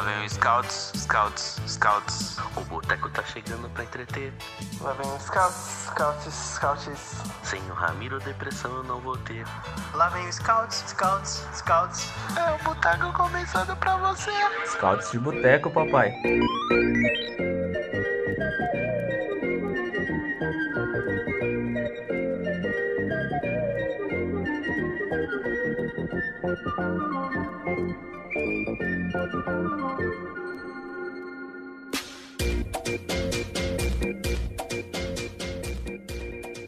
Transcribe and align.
Lá 0.00 0.06
vem 0.06 0.24
o 0.24 0.30
Scouts, 0.30 0.92
Scouts, 0.96 1.60
Scouts. 1.66 2.38
O 2.56 2.62
boteco 2.62 3.10
tá 3.10 3.22
chegando 3.22 3.68
pra 3.68 3.84
entreter. 3.84 4.32
Lá 4.80 4.94
vem 4.94 5.06
o 5.06 5.20
Scouts, 5.20 5.88
Scouts, 5.90 6.32
Scouts. 6.54 7.22
Sem 7.42 7.60
o 7.70 7.74
Ramiro, 7.74 8.18
depressão 8.20 8.76
eu 8.76 8.84
não 8.84 8.98
vou 8.98 9.18
ter. 9.18 9.44
Lá 9.92 10.08
vem 10.08 10.26
o 10.26 10.32
Scouts, 10.32 10.84
Scouts, 10.86 11.46
Scouts. 11.52 12.10
É 12.34 12.50
o 12.50 12.64
boteco 12.64 13.12
começando 13.12 13.76
pra 13.76 13.98
você. 13.98 14.32
Scouts 14.64 15.10
de 15.10 15.18
boteco, 15.18 15.70
papai. 15.70 16.14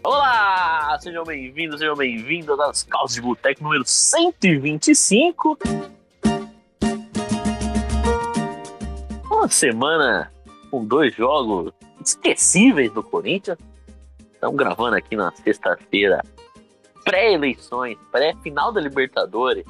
Olá! 0.05 0.99
Sejam 1.01 1.23
bem-vindos, 1.23 1.79
sejam 1.79 1.95
bem-vindos 1.95 2.59
às 2.59 2.83
Causas 2.83 3.15
de 3.15 3.21
Boteco 3.21 3.63
número 3.63 3.85
125. 3.87 5.57
Uma 9.31 9.49
semana 9.49 10.33
com 10.73 10.85
dois 10.85 11.15
jogos 11.15 11.73
esquecíveis 12.05 12.93
do 12.93 13.05
Corinthians. 13.05 13.57
Estamos 14.35 14.57
gravando 14.57 14.97
aqui 14.97 15.15
na 15.15 15.31
sexta-feira, 15.37 16.21
pré-eleições, 17.05 17.97
pré-final 18.11 18.73
da 18.73 18.81
Libertadores, 18.81 19.65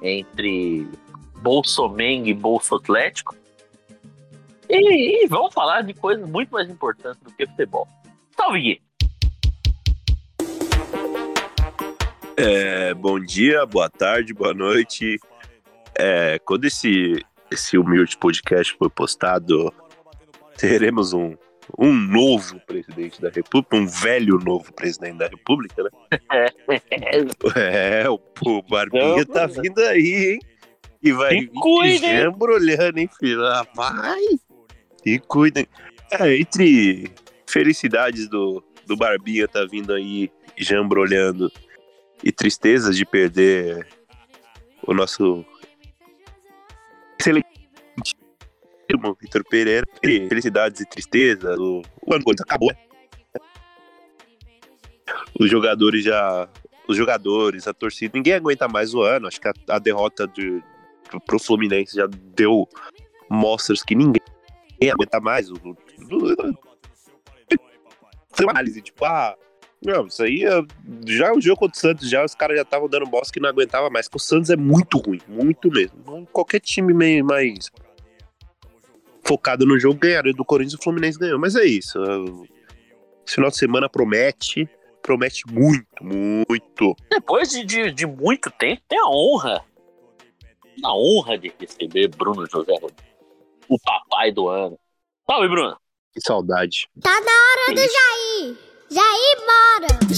entre 0.00 0.86
Bolsonaro 1.42 2.24
e 2.24 2.32
Bolso 2.32 2.76
Atlético. 2.76 3.34
E, 4.68 5.24
e 5.24 5.26
vamos 5.26 5.52
falar 5.52 5.80
de 5.82 5.92
coisas 5.92 6.28
muito 6.28 6.50
mais 6.50 6.70
importantes 6.70 7.20
do 7.20 7.32
que 7.32 7.48
futebol. 7.48 7.88
Salve, 8.36 8.60
Gui! 8.60 8.85
É, 12.38 12.92
bom 12.92 13.18
dia, 13.18 13.64
boa 13.64 13.88
tarde, 13.88 14.34
boa 14.34 14.52
noite. 14.52 15.18
É, 15.94 16.38
quando 16.40 16.66
esse, 16.66 17.24
esse 17.50 17.78
humilde 17.78 18.14
podcast 18.18 18.76
foi 18.78 18.90
postado, 18.90 19.72
teremos 20.58 21.14
um, 21.14 21.34
um 21.78 21.90
novo 21.94 22.60
presidente 22.66 23.22
da 23.22 23.30
República, 23.30 23.76
um 23.76 23.86
velho 23.86 24.38
novo 24.38 24.70
presidente 24.74 25.16
da 25.16 25.28
República, 25.28 25.82
né? 25.82 25.90
É, 27.54 28.06
o, 28.10 28.20
o 28.44 28.62
Barbinha 28.62 29.24
tá 29.24 29.46
vindo 29.46 29.78
aí, 29.80 30.32
hein? 30.32 30.38
E 31.02 31.12
vai 31.12 31.36
hein? 31.36 31.50
embrulhando, 32.26 32.98
hein, 32.98 33.08
filho? 33.18 33.46
Ah, 33.46 33.66
vai! 33.74 34.22
E 35.06 35.18
cuidem. 35.20 35.66
É, 36.12 36.36
entre 36.36 37.10
felicidades 37.46 38.28
do, 38.28 38.62
do 38.86 38.94
Barbinha 38.94 39.48
tá 39.48 39.64
vindo 39.64 39.94
aí 39.94 40.30
jambrolhando 40.58 41.50
e 42.22 42.32
tristezas 42.32 42.96
de 42.96 43.04
perder 43.04 43.86
o 44.86 44.94
nosso 44.94 45.44
excelente 47.18 47.46
irmão 48.88 49.16
Vitor 49.20 49.42
Pereira. 49.44 49.86
E 50.02 50.28
felicidades 50.28 50.80
e 50.80 50.86
tristezas. 50.86 51.58
O, 51.58 51.82
o 52.02 52.14
ano 52.14 52.24
acabou. 52.40 52.70
né? 52.72 52.78
Os 55.38 55.50
jogadores 55.50 56.04
já. 56.04 56.48
Os 56.88 56.96
jogadores, 56.96 57.66
a 57.66 57.74
torcida, 57.74 58.12
ninguém 58.16 58.34
aguenta 58.34 58.68
mais 58.68 58.94
o 58.94 59.02
ano. 59.02 59.26
Acho 59.26 59.40
que 59.40 59.48
a, 59.48 59.52
a 59.70 59.78
derrota 59.80 60.24
de, 60.28 60.62
pro, 61.26 61.36
Fluminense 61.40 61.96
já 61.96 62.06
deu 62.06 62.68
mostras 63.28 63.82
que 63.82 63.96
ninguém 63.96 64.22
aguenta 64.92 65.18
mais. 65.18 65.50
O, 65.50 65.54
o- 65.56 65.76
uma 68.40 68.50
análise, 68.52 68.80
tipo, 68.82 69.04
ah, 69.04 69.34
não, 69.86 70.06
isso 70.06 70.22
aí 70.22 70.44
é- 70.44 70.62
já 71.06 71.32
o 71.32 71.40
jogo 71.40 71.60
contra 71.60 71.76
o 71.76 71.80
Santos, 71.80 72.10
já 72.10 72.24
os 72.24 72.34
caras 72.34 72.56
já 72.56 72.62
estavam 72.62 72.88
dando 72.88 73.06
bosta 73.06 73.32
que 73.32 73.40
não 73.40 73.48
aguentava 73.48 73.88
mais. 73.88 74.08
Porque 74.08 74.22
o 74.22 74.26
Santos 74.26 74.50
é 74.50 74.56
muito 74.56 74.98
ruim, 74.98 75.20
muito 75.28 75.70
mesmo. 75.70 76.26
Qualquer 76.32 76.60
time 76.60 76.92
meio 76.92 77.24
mais 77.24 77.70
focado 79.24 79.64
no 79.64 79.78
jogo 79.78 79.98
ganharam. 79.98 80.32
Do 80.32 80.44
Corinthians 80.44 80.74
o 80.74 80.82
Fluminense 80.82 81.18
ganhou. 81.18 81.38
Mas 81.38 81.56
é 81.56 81.64
isso. 81.64 81.98
Esse 83.24 83.34
final 83.34 83.50
de 83.50 83.56
semana 83.56 83.88
promete. 83.88 84.68
Promete 85.02 85.44
muito, 85.48 86.02
muito. 86.02 86.96
Depois 87.08 87.50
de, 87.50 87.64
de, 87.64 87.92
de 87.92 88.06
muito 88.06 88.50
tempo, 88.50 88.82
tem 88.88 88.98
a 88.98 89.06
honra. 89.08 89.64
A 90.84 90.92
honra 90.92 91.38
de 91.38 91.52
receber 91.60 92.08
Bruno 92.08 92.44
José 92.50 92.72
Rodrigues, 92.72 93.04
o 93.68 93.78
papai 93.78 94.32
do 94.32 94.48
ano. 94.48 94.76
Salve, 95.24 95.48
Bruno! 95.48 95.76
Que 96.12 96.20
saudade. 96.20 96.88
Tá 97.00 97.20
na 97.20 97.32
hora 97.32 97.74
do 97.74 97.80
Jair! 97.80 98.25
Jair, 98.88 99.36
bora! 99.40 100.14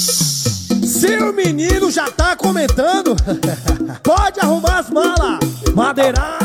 Seu 0.87 1.33
menino 1.33 1.91
já 1.91 2.11
tá 2.11 2.37
comentando? 2.37 3.17
Pode 4.05 4.41
arrumar 4.41 4.81
as 4.81 4.91
malas! 4.91 5.39
Madeirada! 5.75 6.39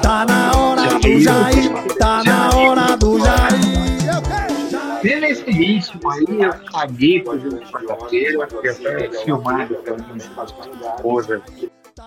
Tá 0.00 0.24
na 0.24 0.56
hora 0.56 0.98
do 1.00 1.20
Jair! 1.20 1.72
Tá 1.98 2.22
na 2.24 2.50
hora 2.54 2.96
do 2.96 3.18
Jair! 3.18 4.08
É 4.08 4.18
o 4.18 4.22
quê? 4.22 4.70
Jair? 5.02 5.20
Nesse 5.20 5.50
ritmo 5.50 6.10
aí, 6.10 6.42
eu 6.42 6.54
paguei 6.70 7.20
pra 7.20 7.38
jogo 7.38 7.58
de 7.58 7.72
quarta-feira, 7.72 8.48
fui 8.48 8.68
até 8.68 9.10
filmado 9.24 9.74
pra 9.74 9.96
mim, 9.96 10.16
esposa, 10.16 11.42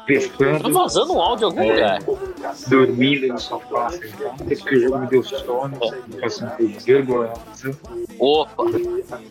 Tá 0.05 0.13
pescando, 0.13 0.71
vazando 0.71 1.13
um 1.13 1.19
áudio 1.21 1.45
em 1.45 1.49
algum 1.49 1.71
lugar. 1.73 1.99
dormindo 2.67 3.27
no 3.27 3.39
sofá, 3.39 3.89
sentado, 3.89 4.37
porque 4.45 4.75
o 4.75 4.81
jogo 4.81 4.99
me 4.99 5.07
deu 5.07 5.23
sono, 5.23 5.79
passando 6.21 6.51
por 6.57 6.67
vergonhosa, 6.67 7.79
Opa, 8.19 8.63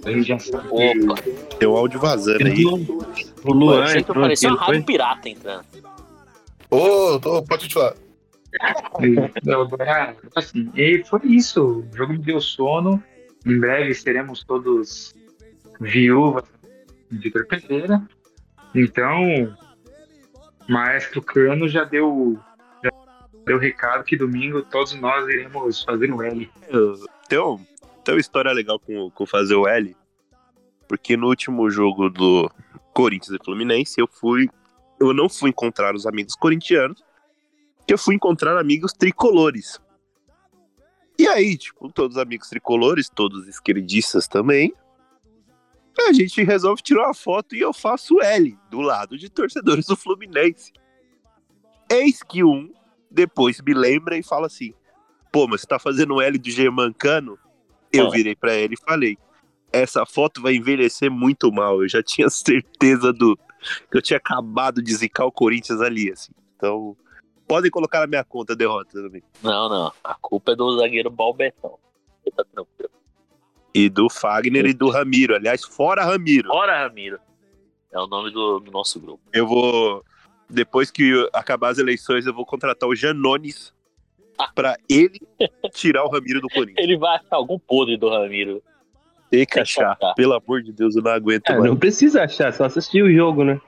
aí 0.05 0.23
já 0.23 0.39
sabe. 0.41 0.69
opa. 0.71 1.23
Tem 1.59 1.69
um 1.69 1.77
áudio 1.77 2.01
vazando 2.01 2.45
aí. 2.45 2.65
O 2.65 3.53
Luan 3.53 3.85
achei 3.85 3.95
que 3.95 4.01
entrou 4.01 4.17
aqui, 4.17 4.23
parecia 4.23 4.49
uma 4.49 4.59
rádio 4.59 4.85
pirata 4.85 5.29
entrando. 5.29 5.65
Ô, 6.71 7.21
tô- 7.21 7.43
pode 7.45 7.63
continuar. 7.63 7.95
Eu- 9.47 9.69
é, 9.81 10.15
assim, 10.35 10.71
e 10.75 11.05
foi 11.05 11.21
isso, 11.25 11.85
o 11.93 11.97
jogo 11.97 12.13
me 12.15 12.19
deu 12.19 12.41
sono, 12.41 13.01
em 13.47 13.61
breve 13.61 13.95
seremos 13.95 14.43
todos 14.43 15.15
viúvas 15.81 16.45
de 17.11 17.19
Vitor 17.19 17.47
Pereira, 17.47 18.03
então, 18.75 19.57
Maestro 20.69 21.23
Cano 21.23 21.69
já 21.69 21.85
deu, 21.85 22.39
já 22.83 22.91
deu 23.45 23.59
recado 23.59 24.05
que 24.05 24.17
domingo 24.17 24.63
todos 24.63 24.95
nós 24.95 25.27
iremos 25.29 25.83
fazer 25.83 26.13
o 26.13 26.23
L. 26.23 26.51
Tem, 27.29 27.39
um, 27.39 27.59
tem 28.03 28.15
uma 28.15 28.21
história 28.21 28.53
legal 28.53 28.79
com, 28.79 29.11
com 29.11 29.27
fazer 29.27 29.55
o 29.55 29.67
L. 29.67 29.97
Porque 30.89 31.17
no 31.17 31.29
último 31.29 31.69
jogo 31.71 32.09
do 32.11 32.51
Corinthians 32.93 33.39
e 33.41 33.45
Fluminense, 33.45 34.01
eu 34.01 34.07
fui. 34.07 34.49
Eu 35.01 35.13
não 35.13 35.29
fui 35.29 35.51
encontrar 35.51 35.95
os 35.95 36.07
amigos 36.07 36.37
corintianos, 36.37 37.03
que 37.87 37.93
eu 37.93 37.99
fui 37.99 38.15
encontrar 38.15 38.57
amigos 38.57 38.93
tricolores. 38.93 39.81
E 41.19 41.27
aí, 41.27 41.57
tipo, 41.57 41.93
todos 41.93 42.17
os 42.17 42.23
amigos 42.23 42.49
tricolores, 42.49 43.09
todos 43.09 43.47
esquerdistas 43.49 44.27
também. 44.27 44.73
A 45.99 46.13
gente 46.13 46.43
resolve 46.43 46.83
tirar 46.83 47.05
uma 47.07 47.15
foto 47.15 47.55
e 47.55 47.61
eu 47.61 47.73
faço 47.73 48.21
L 48.21 48.59
do 48.71 48.81
lado 48.81 49.17
de 49.17 49.29
torcedores 49.31 49.87
do 49.87 49.97
Fluminense. 49.97 50.73
Eis 51.91 52.23
que 52.23 52.43
um 52.43 52.73
depois 53.11 53.61
me 53.61 53.73
lembra 53.75 54.17
e 54.17 54.23
fala 54.23 54.47
assim: 54.47 54.75
pô, 55.33 55.47
mas 55.47 55.61
você 55.61 55.67
tá 55.67 55.79
fazendo 55.79 56.15
um 56.15 56.21
L 56.21 56.37
do 56.39 56.51
Germancano? 56.51 57.39
Eu 57.93 58.09
Ah. 58.09 58.11
virei 58.11 58.35
pra 58.35 58.55
ele 58.55 58.75
e 58.75 58.85
falei: 58.85 59.17
essa 59.73 60.05
foto 60.05 60.43
vai 60.43 60.55
envelhecer 60.57 61.11
muito 61.11 61.53
mal. 61.53 61.83
Eu 61.83 61.89
já 61.89 62.03
tinha 62.03 62.29
certeza 62.31 63.13
do 63.13 63.37
que 63.91 63.97
eu 63.97 64.03
tinha 64.03 64.17
acabado 64.19 64.83
de 64.83 64.95
zicar 64.95 65.25
o 65.25 65.33
Corinthians 65.33 65.81
ali, 65.81 66.11
assim. 66.11 66.33
Então, 66.57 66.97
podem 67.47 67.71
colocar 67.71 68.01
na 68.01 68.07
minha 68.07 68.25
conta 68.25 68.53
a 68.53 68.57
derrota 68.57 68.91
também. 69.01 69.23
Não, 69.43 69.69
não. 69.69 69.93
A 70.03 70.15
culpa 70.15 70.53
é 70.53 70.57
do 70.57 70.77
zagueiro 70.79 71.11
Balbetão. 71.11 71.79
Você 72.23 72.31
tá 72.31 72.45
tranquilo. 72.45 72.91
E 73.75 73.89
do 73.89 74.09
Fagner 74.09 74.67
e 74.67 74.73
do 74.73 74.89
Ramiro. 74.89 75.35
Aliás, 75.35 75.65
fora 75.65 76.05
Ramiro. 76.05 76.49
Bora, 76.49 76.85
Ramiro. 76.87 77.19
É 77.93 77.99
o 77.99 78.07
nome 78.07 78.31
do, 78.31 78.61
do 78.61 78.71
nosso 78.71 79.01
grupo. 79.01 79.21
Eu 79.33 79.47
vou. 79.47 80.05
Depois 80.49 80.91
que 80.91 81.29
acabar 81.33 81.71
as 81.71 81.79
eleições, 81.79 82.27
eu 82.27 82.33
vou 82.35 82.47
contratar 82.47 82.89
o 82.89 82.95
Janones 82.95 83.73
pra 84.55 84.77
ele 84.89 85.21
tirar 85.73 86.05
o 86.05 86.09
Ramiro 86.11 86.41
do 86.41 86.49
Corinthians. 86.49 86.79
Ele 86.79 86.97
vai 86.97 87.17
achar 87.17 87.37
algum 87.37 87.59
podre 87.59 87.97
do 87.97 88.09
Ramiro. 88.09 88.63
Tem 89.31 89.45
que 89.47 89.59
achar. 89.59 89.97
Pelo 90.15 90.35
amor 90.35 90.63
de 90.63 90.73
Deus, 90.73 90.95
eu 90.95 91.03
não 91.03 91.11
aguento 91.11 91.49
É, 91.49 91.53
mais. 91.55 91.65
não 91.65 91.77
precisa 91.77 92.23
achar, 92.23 92.53
só 92.53 92.65
assistir 92.65 93.03
o 93.03 93.13
jogo, 93.13 93.43
né? 93.43 93.61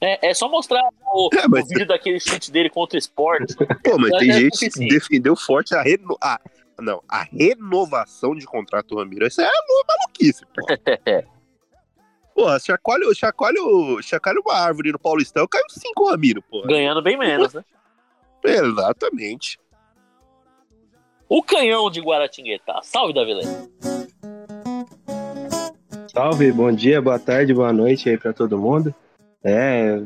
É, 0.00 0.30
é 0.30 0.34
só 0.34 0.48
mostrar 0.48 0.82
o, 1.12 1.28
É, 1.38 1.46
mas- 1.46 1.64
o 1.64 1.68
vídeo 1.68 1.86
daquele 1.86 2.18
chute 2.18 2.50
dele 2.50 2.68
contra 2.70 2.96
o 2.96 2.98
esporte. 2.98 3.54
Pô, 3.84 3.98
mas 3.98 4.10
tem 4.18 4.30
é 4.30 4.32
gente 4.40 4.70
que 4.70 4.88
defendeu 4.88 5.36
forte 5.36 5.74
a, 5.76 5.82
reno... 5.82 6.16
a 6.20 6.40
Não, 6.80 7.02
a 7.08 7.22
renovação 7.22 8.34
de 8.34 8.46
contrato 8.46 8.88
do 8.88 8.98
Ramiro. 8.98 9.26
Isso 9.26 9.40
é 9.40 9.46
uma 9.46 9.84
maluquice, 9.88 10.44
pô. 10.46 10.62
Pô, 12.34 12.58
chacoalha, 12.58 13.14
chacoalha, 13.14 13.60
chacoalha 14.02 14.40
uma 14.40 14.54
árvore 14.54 14.90
no 14.90 14.98
Paulistão, 14.98 15.46
caiu 15.46 15.64
cinco 15.68 16.08
Ramiro, 16.08 16.42
pô. 16.42 16.62
Ganhando 16.62 17.02
bem 17.02 17.18
menos, 17.18 17.52
né? 17.52 17.62
Exatamente. 18.42 19.60
O 21.28 21.42
canhão 21.42 21.90
de 21.90 22.00
Guaratinguetá. 22.00 22.80
Salve, 22.82 23.14
Davi 23.14 23.32
Salve, 26.12 26.52
bom 26.52 26.72
dia, 26.72 27.00
boa 27.00 27.18
tarde, 27.18 27.54
boa 27.54 27.72
noite 27.72 28.08
aí 28.08 28.18
pra 28.18 28.32
todo 28.32 28.58
mundo. 28.58 28.94
É, 29.44 30.02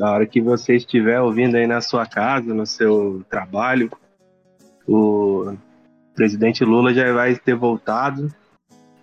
a 0.00 0.10
hora 0.10 0.26
que 0.26 0.40
você 0.40 0.76
estiver 0.76 1.20
ouvindo 1.20 1.56
aí 1.56 1.66
na 1.66 1.80
sua 1.80 2.06
casa, 2.06 2.54
no 2.54 2.66
seu 2.66 3.24
trabalho, 3.28 3.90
o 4.86 5.56
presidente 6.16 6.64
Lula 6.64 6.92
já 6.92 7.12
vai 7.12 7.36
ter 7.36 7.54
voltado, 7.54 8.32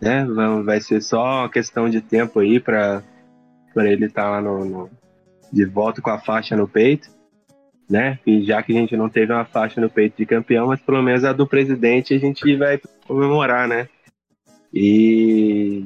né? 0.02 0.26
Vai- 0.66 0.82
ser 0.82 1.02
só 1.02 1.48
questão 1.48 1.90
de 1.90 2.02
tempo 2.02 2.40
aí 2.40 2.60
para 2.60 3.02
ele 3.78 4.08
estar 4.08 4.30
lá 4.30 4.42
no, 4.42 4.66
no- 4.66 4.90
de 5.52 5.64
volta 5.66 6.02
com 6.02 6.10
a 6.10 6.20
faixa 6.20 6.58
no 6.58 6.68
peito, 6.68 7.10
né? 7.90 8.20
E 8.26 8.44
já 8.44 8.62
que 8.62 8.76
a 8.76 8.80
gente 8.82 8.98
não 8.98 9.08
teve 9.08 9.32
uma 9.32 9.46
faixa 9.46 9.80
no 9.80 9.90
peito 9.90 10.18
de 10.18 10.26
campeão, 10.26 10.68
mas 10.68 10.82
pelo 10.82 11.02
menos 11.02 11.24
a 11.24 11.32
do 11.32 11.48
presidente 11.48 12.14
a 12.14 12.18
gente 12.18 12.56
vai 12.58 12.82
comemorar, 13.08 13.68
né? 13.68 13.88
E, 14.74 15.86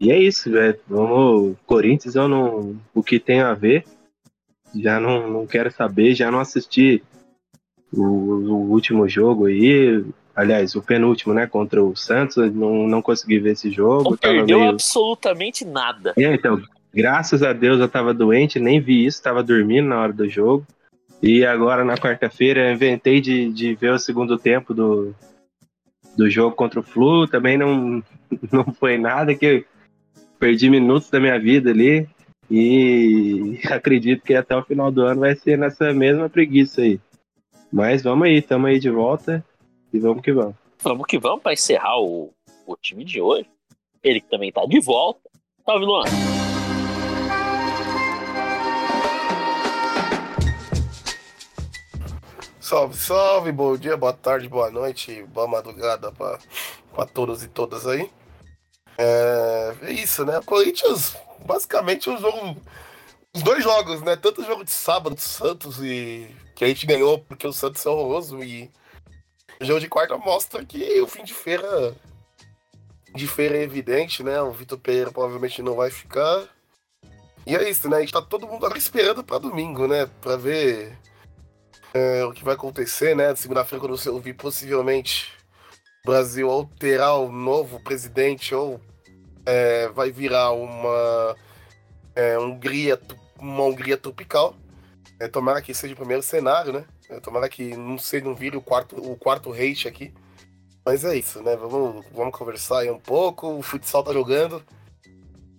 e 0.00 0.10
é 0.10 0.18
isso, 0.18 0.50
velho. 0.50 0.78
Vamos. 0.88 1.56
Corinthians 1.64 2.16
eu 2.16 2.26
não. 2.26 2.76
O 2.92 3.02
que 3.02 3.20
tem 3.20 3.40
a 3.40 3.54
ver. 3.54 3.84
Já 4.74 4.98
não, 4.98 5.30
não 5.30 5.46
quero 5.46 5.70
saber, 5.70 6.16
já 6.16 6.32
não 6.32 6.40
assisti 6.40 7.00
o, 7.92 8.02
o 8.02 8.70
último 8.72 9.08
jogo 9.08 9.46
aí. 9.46 10.04
Aliás, 10.34 10.74
o 10.74 10.82
penúltimo, 10.82 11.32
né? 11.32 11.46
Contra 11.46 11.82
o 11.82 11.94
Santos. 11.94 12.52
Não, 12.52 12.88
não 12.88 13.00
consegui 13.00 13.38
ver 13.38 13.52
esse 13.52 13.70
jogo. 13.70 14.10
Não 14.10 14.16
perdeu 14.16 14.58
meio- 14.58 14.70
absolutamente 14.70 15.64
nada. 15.64 16.12
é, 16.16 16.34
então, 16.34 16.60
graças 16.92 17.42
a 17.42 17.52
Deus 17.52 17.78
eu 17.78 17.88
tava 17.88 18.12
doente, 18.12 18.58
nem 18.58 18.80
vi 18.80 19.06
isso, 19.06 19.22
tava 19.22 19.42
dormindo 19.42 19.88
na 19.88 20.00
hora 20.00 20.12
do 20.12 20.28
jogo. 20.28 20.66
E 21.22 21.44
agora 21.46 21.84
na 21.84 21.96
quarta-feira 21.96 22.68
eu 22.68 22.74
inventei 22.74 23.20
de, 23.20 23.50
de 23.52 23.74
ver 23.74 23.92
o 23.92 23.98
segundo 23.98 24.36
tempo 24.36 24.74
do, 24.74 25.14
do 26.16 26.28
jogo 26.28 26.56
contra 26.56 26.80
o 26.80 26.82
Flu. 26.82 27.28
Também 27.28 27.56
não, 27.56 28.02
não 28.50 28.64
foi 28.74 28.98
nada 28.98 29.34
que 29.34 29.64
perdi 30.38 30.68
minutos 30.68 31.08
da 31.10 31.20
minha 31.20 31.38
vida 31.38 31.70
ali. 31.70 32.08
E 32.50 33.60
acredito 33.70 34.24
que 34.24 34.34
até 34.34 34.56
o 34.56 34.64
final 34.64 34.90
do 34.90 35.02
ano 35.02 35.20
vai 35.20 35.36
ser 35.36 35.56
nessa 35.56 35.94
mesma 35.94 36.28
preguiça 36.28 36.82
aí. 36.82 36.98
Mas 37.72 38.02
vamos 38.02 38.26
aí, 38.26 38.42
tamo 38.42 38.66
aí 38.66 38.78
de 38.80 38.90
volta 38.90 39.44
e 39.94 40.00
vamos 40.00 40.24
que 40.24 40.32
vamos. 40.32 40.56
Vamos 40.82 41.06
que 41.06 41.18
vamos 41.18 41.40
para 41.40 41.52
encerrar 41.52 42.00
o, 42.00 42.34
o 42.66 42.76
time 42.76 43.04
de 43.04 43.20
hoje. 43.20 43.48
Ele 44.02 44.20
que 44.20 44.28
também 44.28 44.50
tá 44.50 44.66
de 44.66 44.80
volta. 44.80 45.20
Salve, 45.64 45.84
Luan. 45.84 46.02
Salve, 52.60 52.96
salve, 52.96 53.52
bom 53.52 53.76
dia, 53.76 53.96
boa 53.96 54.12
tarde, 54.12 54.48
boa 54.48 54.68
noite, 54.68 55.22
boa 55.26 55.46
madrugada 55.46 56.10
pra 56.10 57.06
todos 57.06 57.44
e 57.44 57.48
todas 57.48 57.86
aí. 57.86 58.10
É, 58.98 59.74
é 59.82 59.92
isso, 59.92 60.24
né? 60.24 60.40
Corinthians, 60.44 61.16
basicamente, 61.46 62.10
um 62.10 62.18
jogo. 62.18 62.56
Os 63.32 63.42
dois 63.44 63.62
jogos, 63.62 64.02
né? 64.02 64.16
Tanto 64.16 64.42
o 64.42 64.44
jogo 64.44 64.64
de 64.64 64.72
sábado 64.72 65.14
do 65.14 65.20
Santos 65.20 65.80
e 65.80 66.28
que 66.56 66.64
a 66.64 66.68
gente 66.68 66.84
ganhou 66.84 67.20
porque 67.20 67.46
o 67.46 67.52
Santos 67.52 67.84
é 67.86 67.88
horroroso 67.88 68.42
e 68.42 68.70
o 69.60 69.64
jogo 69.64 69.80
de 69.80 69.88
quarta 69.88 70.16
mostra 70.16 70.64
que 70.64 71.00
o 71.00 71.06
fim 71.06 71.24
de 71.24 71.34
feira 71.34 71.94
de 73.14 73.28
feira 73.28 73.56
é 73.56 73.62
evidente, 73.62 74.22
né? 74.22 74.40
O 74.42 74.50
Vitor 74.50 74.78
Pereira 74.78 75.12
provavelmente 75.12 75.62
não 75.62 75.76
vai 75.76 75.90
ficar. 75.90 76.48
E 77.46 77.54
é 77.54 77.70
isso, 77.70 77.88
né? 77.88 77.98
A 77.98 78.00
gente 78.00 78.12
tá 78.12 78.20
todo 78.20 78.46
mundo 78.46 78.64
agora 78.66 78.78
esperando 78.78 79.22
pra 79.22 79.38
domingo, 79.38 79.86
né? 79.86 80.06
Pra 80.20 80.36
ver 80.36 80.98
é, 81.92 82.24
o 82.24 82.32
que 82.32 82.44
vai 82.44 82.54
acontecer, 82.54 83.14
né? 83.14 83.34
Segunda-feira, 83.36 83.80
quando 83.80 83.96
você 83.96 84.08
ouvir, 84.08 84.34
possivelmente 84.34 85.32
o 86.04 86.10
Brasil 86.10 86.70
terá 86.78 87.16
um 87.18 87.30
novo 87.30 87.78
presidente 87.80 88.54
ou 88.54 88.80
é, 89.46 89.88
vai 89.88 90.10
virar 90.10 90.50
uma 90.52 91.36
é, 92.16 92.38
Hungria, 92.38 93.00
uma 93.38 93.62
Hungria 93.64 93.96
tropical. 93.96 94.56
É, 95.20 95.28
tomara 95.28 95.62
que 95.62 95.72
seja 95.72 95.94
o 95.94 95.96
primeiro 95.96 96.22
cenário, 96.22 96.72
né? 96.72 96.84
Tomara 97.22 97.48
que 97.48 97.76
não 97.76 97.98
sei, 97.98 98.20
não 98.20 98.34
vire 98.34 98.56
o 98.56 98.62
quarto, 98.62 98.96
o 98.96 99.16
quarto 99.16 99.52
hate 99.52 99.86
aqui. 99.88 100.12
Mas 100.84 101.04
é 101.04 101.16
isso, 101.16 101.42
né? 101.42 101.56
Vamos, 101.56 102.04
vamos 102.12 102.36
conversar 102.36 102.80
aí 102.80 102.90
um 102.90 102.98
pouco. 102.98 103.48
O 103.58 103.62
futsal 103.62 104.02
tá 104.02 104.12
jogando. 104.12 104.62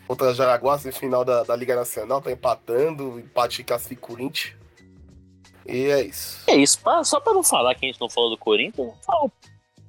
Contra 0.07 0.33
Jaraguá, 0.35 0.77
semifinal 0.77 1.25
da, 1.25 1.43
da 1.43 1.55
Liga 1.55 1.75
Nacional, 1.75 2.21
tá 2.21 2.31
empatando. 2.31 3.19
Empate 3.19 3.63
classifica 3.63 4.01
Corinthians. 4.01 4.55
E 5.65 5.85
é 5.85 6.03
isso. 6.03 6.43
É 6.47 6.55
isso, 6.55 6.79
pra- 6.79 7.03
só 7.03 7.19
para 7.19 7.33
não 7.33 7.43
falar 7.43 7.73
que 7.73 7.85
a 7.85 7.89
gente 7.89 7.99
não 7.99 8.09
falou 8.09 8.29
do 8.29 8.37
Corinthians, 8.37 8.75
vamos 8.87 9.03
falar 9.03 9.23
um 9.25 9.31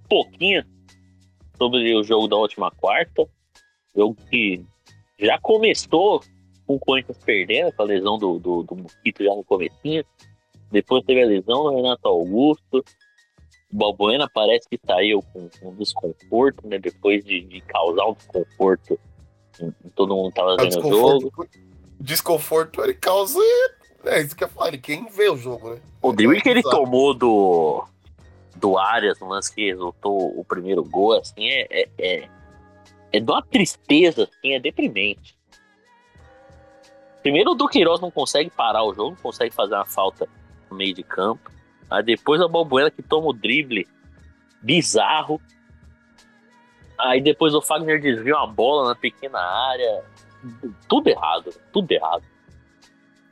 pouquinho 0.08 0.64
sobre 1.58 1.94
o 1.94 2.02
jogo 2.02 2.28
da 2.28 2.36
última 2.36 2.70
quarta. 2.70 3.28
Jogo 3.94 4.16
que 4.30 4.64
já 5.18 5.38
começou 5.38 6.20
com 6.66 6.76
o 6.76 6.80
Corinthians 6.80 7.18
perdendo, 7.18 7.72
com 7.72 7.82
a 7.82 7.84
lesão 7.86 8.18
do, 8.18 8.38
do, 8.38 8.62
do 8.62 8.74
Mosquito 8.76 9.22
já 9.22 9.34
no 9.34 9.44
comecinho. 9.44 10.02
Depois 10.70 11.04
teve 11.04 11.22
a 11.22 11.26
lesão 11.26 11.64
do 11.64 11.76
Renato 11.76 12.08
Augusto. 12.08 12.84
O 13.72 13.76
Balbuena 13.76 14.28
parece 14.32 14.68
que 14.68 14.78
saiu 14.84 15.22
com, 15.32 15.48
com 15.60 15.70
um 15.70 15.74
desconforto, 15.74 16.66
né? 16.66 16.78
Depois 16.78 17.24
de, 17.24 17.40
de 17.40 17.60
causar 17.62 18.06
um 18.06 18.14
desconforto 18.14 18.98
todo 19.94 20.14
mundo 20.14 20.28
que 20.30 20.34
tava 20.36 20.54
O 20.54 20.56
vendo 20.56 20.78
o 20.78 20.90
jogo. 20.90 21.48
desconforto, 22.00 22.82
ele 22.82 22.94
causa. 22.94 23.38
É 24.04 24.20
isso 24.20 24.36
que 24.36 24.44
eu 24.44 24.48
falo, 24.48 24.78
quem 24.78 25.06
vê 25.06 25.28
o 25.28 25.36
jogo, 25.36 25.70
né? 25.70 25.80
O 26.00 26.12
drible 26.12 26.40
que 26.40 26.48
ele 26.48 26.62
tomou 26.62 27.12
do, 27.12 27.84
do 28.54 28.78
Arias 28.78 29.18
no 29.18 29.28
lance 29.28 29.52
que 29.52 29.66
resultou 29.70 30.38
o 30.38 30.44
primeiro 30.44 30.84
gol, 30.84 31.14
assim, 31.14 31.48
é, 31.48 31.66
é, 31.70 31.88
é, 31.98 32.28
é 33.12 33.20
de 33.20 33.30
uma 33.30 33.42
tristeza, 33.42 34.24
assim, 34.24 34.52
é 34.52 34.60
deprimente. 34.60 35.36
Primeiro 37.22 37.50
o 37.52 37.54
Duqueiroz 37.54 38.00
não 38.00 38.10
consegue 38.10 38.50
parar 38.50 38.84
o 38.84 38.94
jogo, 38.94 39.10
não 39.10 39.16
consegue 39.16 39.52
fazer 39.52 39.74
uma 39.74 39.86
falta 39.86 40.28
no 40.70 40.76
meio 40.76 40.94
de 40.94 41.02
campo. 41.02 41.50
Aí 41.90 42.02
depois 42.02 42.40
a 42.40 42.48
Balbuena 42.48 42.90
que 42.90 43.02
toma 43.02 43.28
o 43.28 43.32
drible 43.32 43.86
bizarro. 44.62 45.40
Aí 46.98 47.20
depois 47.20 47.54
o 47.54 47.62
Fagner 47.62 48.00
desvia 48.00 48.36
uma 48.36 48.46
bola 48.46 48.88
na 48.88 48.94
pequena 48.94 49.38
área. 49.38 50.04
Tudo 50.88 51.08
errado, 51.08 51.50
tudo 51.72 51.90
errado. 51.92 52.24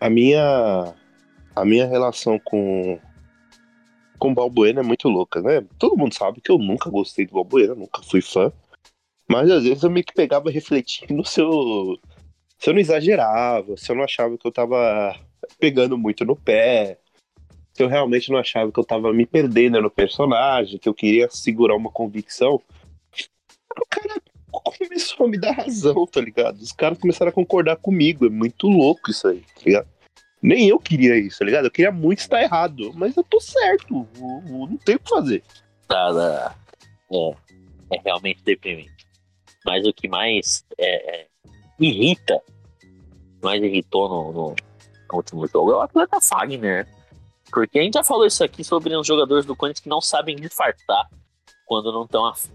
A 0.00 0.10
minha, 0.10 0.94
a 1.54 1.64
minha 1.64 1.86
relação 1.86 2.38
com, 2.38 3.00
com 4.18 4.32
o 4.32 4.34
Balbuena 4.34 4.80
é 4.80 4.84
muito 4.84 5.08
louca, 5.08 5.40
né? 5.40 5.64
Todo 5.78 5.96
mundo 5.96 6.14
sabe 6.14 6.40
que 6.40 6.50
eu 6.50 6.58
nunca 6.58 6.90
gostei 6.90 7.26
do 7.26 7.34
Balbuena, 7.34 7.74
nunca 7.74 8.02
fui 8.02 8.20
fã. 8.20 8.52
Mas 9.28 9.50
às 9.50 9.64
vezes 9.64 9.82
eu 9.82 9.90
meio 9.90 10.04
que 10.04 10.12
pegava 10.12 10.50
refletindo 10.50 11.24
se 11.24 11.40
eu, 11.40 11.98
se 12.58 12.68
eu 12.68 12.74
não 12.74 12.80
exagerava, 12.80 13.76
se 13.76 13.90
eu 13.90 13.96
não 13.96 14.04
achava 14.04 14.36
que 14.36 14.46
eu 14.46 14.52
tava 14.52 15.18
pegando 15.58 15.96
muito 15.96 16.24
no 16.24 16.36
pé, 16.36 16.98
se 17.74 17.82
eu 17.82 17.88
realmente 17.88 18.30
não 18.30 18.38
achava 18.38 18.70
que 18.70 18.78
eu 18.78 18.84
tava 18.84 19.12
me 19.12 19.26
perdendo 19.26 19.80
no 19.82 19.90
personagem, 19.90 20.78
que 20.78 20.88
eu 20.88 20.94
queria 20.94 21.28
segurar 21.28 21.74
uma 21.76 21.90
convicção. 21.90 22.60
O 23.76 23.86
cara 23.90 24.14
começou 24.52 25.26
a 25.26 25.28
me 25.28 25.36
dar 25.38 25.50
razão, 25.52 26.06
tá 26.06 26.20
ligado? 26.20 26.60
Os 26.60 26.70
caras 26.72 26.96
começaram 26.98 27.30
a 27.30 27.34
concordar 27.34 27.76
comigo. 27.76 28.26
É 28.26 28.30
muito 28.30 28.68
louco 28.68 29.10
isso 29.10 29.26
aí, 29.26 29.40
tá 29.40 29.62
ligado? 29.66 29.88
Nem 30.40 30.68
eu 30.68 30.78
queria 30.78 31.18
isso, 31.18 31.38
tá 31.40 31.44
ligado? 31.44 31.64
Eu 31.64 31.70
queria 31.70 31.90
muito 31.90 32.20
estar 32.20 32.40
errado, 32.40 32.92
mas 32.94 33.16
eu 33.16 33.24
tô 33.24 33.40
certo. 33.40 34.06
eu- 34.16 34.42
eu 34.46 34.66
Não 34.68 34.76
tem 34.76 34.94
o 34.94 35.00
que 35.00 35.08
fazer. 35.10 35.42
tá, 35.88 36.12
tá, 36.14 36.54
é, 37.12 37.96
é 37.96 38.00
realmente 38.04 38.42
deprimente. 38.44 38.92
Mas 39.66 39.84
o 39.86 39.92
que 39.92 40.06
mais 40.06 40.64
é, 40.78 41.22
é, 41.22 41.26
irrita, 41.80 42.40
mais 43.42 43.60
irritou 43.62 44.08
no, 44.08 44.32
no- 44.32 44.56
no 45.10 45.16
último 45.16 45.46
jogo 45.48 45.72
é 45.72 45.76
o 45.76 45.80
atleta 45.80 46.20
Fagner. 46.20 46.86
Porque 47.54 47.78
a 47.78 47.82
gente 47.82 47.94
já 47.94 48.02
falou 48.02 48.26
isso 48.26 48.42
aqui 48.42 48.64
sobre 48.64 48.94
os 48.96 49.06
jogadores 49.06 49.46
do 49.46 49.54
Corinthians 49.54 49.80
que 49.80 49.88
não 49.88 50.00
sabem 50.00 50.34
disfarçar 50.34 51.08
quando 51.64 51.92
não 51.92 52.04
estão 52.04 52.26
afim. 52.26 52.50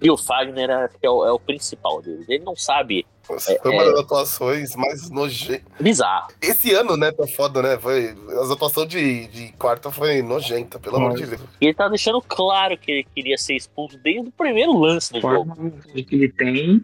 E 0.00 0.10
o 0.10 0.16
Fagner 0.16 0.70
é, 0.70 0.88
é 1.02 1.10
o, 1.10 1.26
é 1.26 1.32
o 1.32 1.38
principal 1.38 2.00
deles. 2.00 2.26
Ele 2.28 2.44
não 2.44 2.56
sabe. 2.56 3.04
Nossa, 3.28 3.58
foi 3.60 3.72
uma 3.72 3.84
das 3.84 4.00
atuações 4.00 4.76
mais 4.76 5.10
nojentas. 5.10 5.66
Bizarro. 5.78 6.28
Esse 6.40 6.72
ano, 6.72 6.96
né, 6.96 7.12
tá 7.12 7.26
foda, 7.26 7.60
né? 7.60 7.78
Foi, 7.78 8.16
as 8.40 8.50
atuações 8.50 8.88
de, 8.88 9.26
de 9.26 9.52
quarta 9.52 9.90
foi 9.90 10.22
nojenta, 10.22 10.78
pelo 10.78 10.96
amor 10.96 11.14
de 11.14 11.26
Deus. 11.26 11.42
E 11.60 11.66
ele 11.66 11.74
tá 11.74 11.88
deixando 11.88 12.22
claro 12.22 12.78
que 12.78 12.90
ele 12.90 13.06
queria 13.14 13.36
ser 13.36 13.56
expulso 13.56 13.98
desde 13.98 14.28
o 14.28 14.32
primeiro 14.32 14.72
lance 14.78 15.12
do 15.12 15.18
A 15.18 15.20
jogo. 15.20 15.54
forma 15.54 15.70
que 15.92 16.14
ele 16.14 16.32
tem 16.32 16.82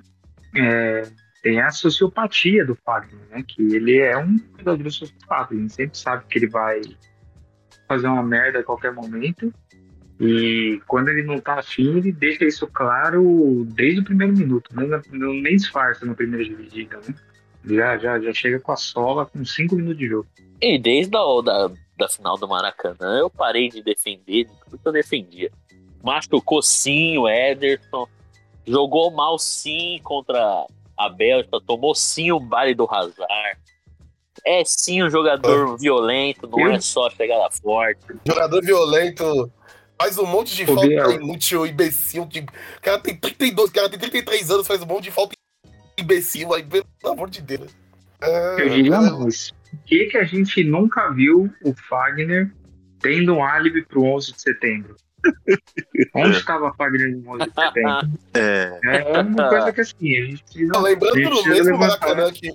é, 0.57 1.09
tem 1.45 1.61
a 1.61 1.71
sociopatia 1.71 2.65
do 2.65 2.75
Fagner, 2.75 3.21
né? 3.31 3.45
Que 3.47 3.61
ele 3.75 3.99
é 3.99 4.17
um 4.17 4.35
jogador 4.59 4.91
sociopata. 4.91 5.55
Gente 5.55 5.75
sempre 5.75 5.99
sabe 5.99 6.25
que 6.27 6.39
ele 6.39 6.47
vai 6.49 6.81
fazer 7.87 8.07
uma 8.07 8.23
merda 8.23 8.61
a 8.61 8.65
qualquer 8.65 8.95
momento. 8.95 9.53
E 10.19 10.81
quando 10.87 11.11
ele 11.11 11.23
não 11.23 11.39
tá 11.39 11.59
afim, 11.59 11.99
ele 11.99 12.11
deixa 12.13 12.47
isso 12.47 12.67
claro 12.67 13.67
desde 13.75 14.01
o 14.01 14.05
primeiro 14.05 14.33
minuto. 14.33 14.71
Não, 14.75 14.89
não- 15.13 15.35
nem 15.35 15.57
disfarça 15.57 16.07
na 16.07 16.15
primeira 16.15 16.43
dividida, 16.43 16.99
né? 17.07 17.15
Já, 17.67 17.99
já, 17.99 18.19
já 18.19 18.33
chega 18.33 18.59
com 18.59 18.73
a 18.73 18.77
sola 18.77 19.27
com 19.27 19.45
cinco 19.45 19.77
minutos 19.77 19.99
de 19.99 20.09
jogo. 20.09 20.27
E 20.63 20.79
desde 20.79 21.15
a, 21.15 21.21
da, 21.45 21.71
da 21.99 22.09
final 22.09 22.39
do 22.39 22.49
Maracanã, 22.49 23.19
eu 23.19 23.29
parei 23.29 23.69
de 23.69 23.83
defender 23.83 24.45
de 24.45 24.51
tudo 24.65 24.79
que 24.79 24.89
eu 24.89 24.93
defendia. 24.93 25.51
Machucou 26.03 26.63
sim 26.63 27.19
o 27.19 27.29
Ederson, 27.29 28.09
jogou 28.67 29.11
mal 29.11 29.39
sim 29.39 30.01
contra 30.03 30.67
a 31.07 31.09
Bélgica, 31.09 31.59
tomou 31.67 31.95
sim 31.95 32.33
o 32.33 32.41
baile 32.41 32.75
do 32.75 32.89
Hazard. 32.91 33.27
É 34.45 34.63
sim 34.65 35.03
um 35.03 35.11
jogador 35.11 35.79
violento, 35.79 36.49
não 36.49 36.69
é 36.69 36.81
só 36.81 37.09
chegada 37.11 37.49
forte. 37.51 38.01
Jogador 38.27 38.63
violento. 38.63 39.51
Faz 40.01 40.19
um 40.19 40.27
monte 40.27 40.55
de 40.55 40.67
falta 40.67 41.15
inútil, 41.15 41.67
imbecil. 41.67 42.27
Que... 42.27 42.41
O 42.41 42.81
cara 42.83 42.99
tem 42.99 43.17
32, 43.17 43.71
o 43.71 43.73
cara 43.73 43.89
tem 43.89 43.99
33 43.99 44.51
anos, 44.51 44.67
faz 44.67 44.83
um 44.83 44.87
monte 44.87 45.05
de 45.05 45.11
falta 45.13 45.35
imbecil. 45.97 46.53
Aí, 46.53 46.63
pelo 46.65 46.85
amor 47.05 47.31
de 47.31 47.41
Deus. 47.41 47.75
É, 48.21 48.63
Eu 48.63 48.69
diria 48.69 49.01
mais. 49.01 49.51
Por 49.51 49.79
que, 49.85 50.07
que 50.07 50.19
a 50.19 50.25
gente 50.25 50.65
nunca 50.65 51.11
viu 51.11 51.51
o 51.65 51.75
Fagner 51.89 52.53
tendo 53.01 53.35
um 53.35 53.45
álibi 53.45 53.85
pro 53.85 54.05
11 54.05 54.33
de 54.33 54.41
setembro? 54.41 54.97
Onde 56.15 56.37
estava 56.39 56.73
Fagner 56.75 57.17
no 57.17 57.31
11 57.33 57.45
de 57.47 57.53
setembro? 57.55 58.19
É, 58.35 58.81
É 58.83 59.21
uma 59.21 59.49
coisa 59.49 59.73
que 59.73 59.81
assim, 59.81 60.17
a 60.17 60.25
gente 60.27 60.43
precisa. 60.45 60.79
Lembrando 60.81 61.17
a 61.17 61.21
gente 61.21 61.43
do 61.45 61.49
mesmo. 61.51 61.79
Maracanã 61.79 62.33
que. 62.33 62.51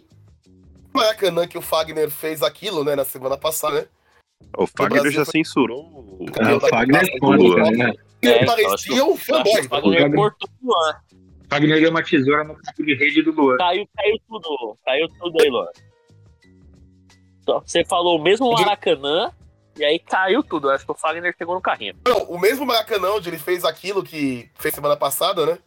Maracanã 0.94 1.48
que 1.48 1.58
o 1.58 1.62
Fagner 1.62 2.10
fez 2.10 2.42
aquilo, 2.44 2.84
né, 2.84 2.96
na 2.96 3.06
semana 3.06 3.38
passada, 3.38 3.82
né? 3.82 3.88
o 4.58 4.66
Fagner 4.66 5.02
Brasil 5.02 5.12
já 5.12 5.26
foi- 5.26 5.32
censurou 5.34 5.82
o- 5.84 6.26
Ah, 6.42 6.56
o 6.56 6.60
Fagner 6.62 7.04
é 7.04 7.18
foda, 7.20 7.72
né? 7.72 7.94
Ele 8.22 8.34
É, 8.34 8.46
parecia 8.46 9.06
um 9.06 9.16
fanboy. 9.16 9.62
O 9.62 9.70
Fagner 9.70 10.14
cortou 10.16 10.50
o 10.64 10.68
Luan. 10.68 10.96
Fagner 11.50 11.80
deu 11.82 11.90
uma 11.90 12.04
tesoura 12.04 12.44
no 12.44 12.56
campo 12.56 12.84
de 12.86 12.94
rede 12.96 13.22
do 13.22 13.32
Luan. 13.32 13.58
Caiu, 13.58 13.88
caiu 13.96 14.18
tudo. 14.28 14.78
Caiu 14.86 15.08
tudo 15.20 15.42
aí, 15.42 15.50
Luan. 15.50 15.68
Você 17.66 17.84
falou 17.86 18.20
o 18.20 18.22
mesmo 18.22 18.52
Maracanã, 18.52 19.32
e 19.80 19.86
aí 19.86 19.98
caiu 19.98 20.44
tudo. 20.44 20.70
Acho 20.70 20.86
que 20.86 20.92
o 20.92 20.96
Fagner 20.96 21.34
chegou 21.38 21.56
no 21.56 21.62
carrinho. 21.62 21.96
Não, 22.06 22.24
o 22.24 22.38
mesmo 22.38 22.66
Maracanã 22.66 23.12
onde 23.12 23.30
ele 23.30 23.40
fez 23.40 23.64
aquilo 23.64 24.04
que 24.04 24.50
fez 24.56 24.74
semana 24.74 24.98
passada, 24.98 25.46
né? 25.46 25.58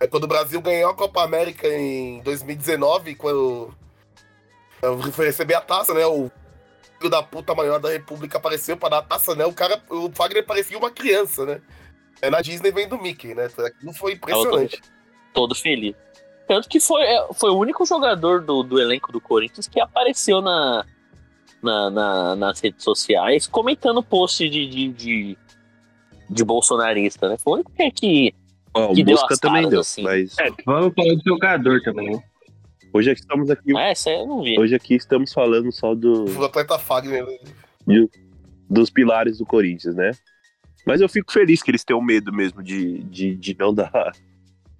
É 0.00 0.06
quando 0.06 0.24
o 0.24 0.28
Brasil 0.28 0.60
ganhou 0.60 0.90
a 0.90 0.94
Copa 0.94 1.22
América 1.22 1.68
em 1.68 2.20
2019, 2.22 3.14
quando 3.14 3.72
foi 5.12 5.26
receber 5.26 5.54
a 5.54 5.60
taça, 5.60 5.94
né? 5.94 6.04
O 6.04 6.30
filho 6.98 7.08
da 7.08 7.22
puta 7.22 7.54
maior 7.54 7.78
da 7.78 7.90
República 7.90 8.38
apareceu 8.38 8.76
pra 8.76 8.88
dar 8.88 8.98
a 8.98 9.02
taça, 9.02 9.34
né? 9.34 9.46
O 9.46 9.52
cara, 9.52 9.80
o 9.88 10.10
Fagner 10.12 10.44
parecia 10.44 10.76
uma 10.76 10.90
criança, 10.90 11.46
né? 11.46 11.62
É 12.20 12.28
na 12.30 12.40
Disney 12.40 12.72
vem 12.72 12.88
do 12.88 12.98
Mickey, 12.98 13.34
né? 13.34 13.48
Aquilo 13.58 13.92
foi 13.92 14.12
impressionante. 14.12 14.80
Todo 15.32 15.54
feliz. 15.54 15.94
Tanto 16.46 16.68
que 16.68 16.80
foi, 16.80 17.02
é, 17.02 17.26
foi 17.32 17.50
o 17.50 17.58
único 17.58 17.86
jogador 17.86 18.42
do, 18.42 18.62
do 18.62 18.80
elenco 18.80 19.10
do 19.10 19.20
Corinthians 19.20 19.66
que 19.66 19.80
apareceu 19.80 20.42
na, 20.42 20.84
na, 21.64 21.90
na- 21.90 22.36
nas 22.36 22.60
redes 22.60 22.84
sociais 22.84 23.46
comentando 23.48 24.02
post 24.02 24.48
de, 24.48 24.66
de, 24.68 24.88
de, 24.92 25.38
de 26.30 26.44
bolsonarista, 26.44 27.28
né? 27.28 27.36
Foi 27.38 27.52
o 27.52 27.54
único 27.56 27.72
que- 27.72 27.90
que. 27.90 28.34
Ó, 28.74 28.92
o 28.92 28.94
que 28.94 29.02
deu 29.04 29.16
Busca 29.16 29.34
as 29.34 29.40
também 29.40 29.62
caras, 29.62 29.70
deu, 29.70 29.80
assim. 29.80 30.02
mas 30.02 30.38
É, 30.38 30.50
vamos 30.66 30.92
falar 30.94 31.14
de 31.14 31.22
jogador 31.24 31.80
também. 31.82 32.10
né? 32.16 32.22
hoje 32.92 33.10
aqui 33.10 33.20
estamos 33.20 33.50
aqui, 33.50 33.76
É, 33.76 33.90
essa 33.90 34.10
eu 34.10 34.24
não 34.26 34.42
vi. 34.42 34.58
hoje 34.58 34.74
aqui 34.74 34.94
estamos 34.94 35.32
falando 35.32 35.72
só 35.72 35.94
do, 35.96 36.24
O 36.38 36.44
atleta 36.44 36.78
Fagner. 36.78 37.24
dos 38.70 38.90
pilares 38.90 39.38
do 39.38 39.46
Corinthians, 39.46 39.94
né? 39.94 40.10
Mas 40.86 41.00
eu 41.00 41.08
fico 41.08 41.32
feliz 41.32 41.62
que 41.62 41.70
eles 41.70 41.82
tenham 41.84 42.00
medo 42.02 42.32
mesmo 42.32 42.62
de, 42.62 42.98
de, 43.04 43.34
de 43.36 43.56
não 43.58 43.72
dar. 43.74 44.12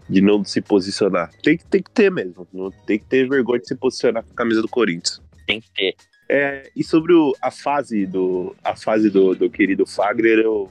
De 0.08 0.20
não 0.20 0.44
se 0.44 0.60
posicionar. 0.60 1.30
Tem, 1.42 1.56
que- 1.56 1.64
tem 1.64 1.82
que 1.82 1.90
ter 1.90 2.10
mesmo. 2.10 2.46
Não 2.52 2.70
tem 2.70 2.98
que 2.98 3.06
ter 3.06 3.26
vergonha 3.26 3.58
de 3.60 3.66
se 3.68 3.74
posicionar 3.74 4.22
com 4.22 4.32
a 4.32 4.34
camisa 4.34 4.60
do 4.60 4.68
Corinthians. 4.68 5.18
Tem 5.46 5.60
que 5.62 5.70
ter. 5.72 5.94
É, 6.28 6.70
e 6.74 6.82
sobre 6.82 7.12
o- 7.12 7.34
a 7.42 7.50
fase 7.50 8.06
do 8.06 8.56
a 8.64 8.74
fase 8.74 9.10
do, 9.10 9.34
do 9.34 9.50
querido 9.50 9.86
Fagner, 9.86 10.38
eu 10.38 10.70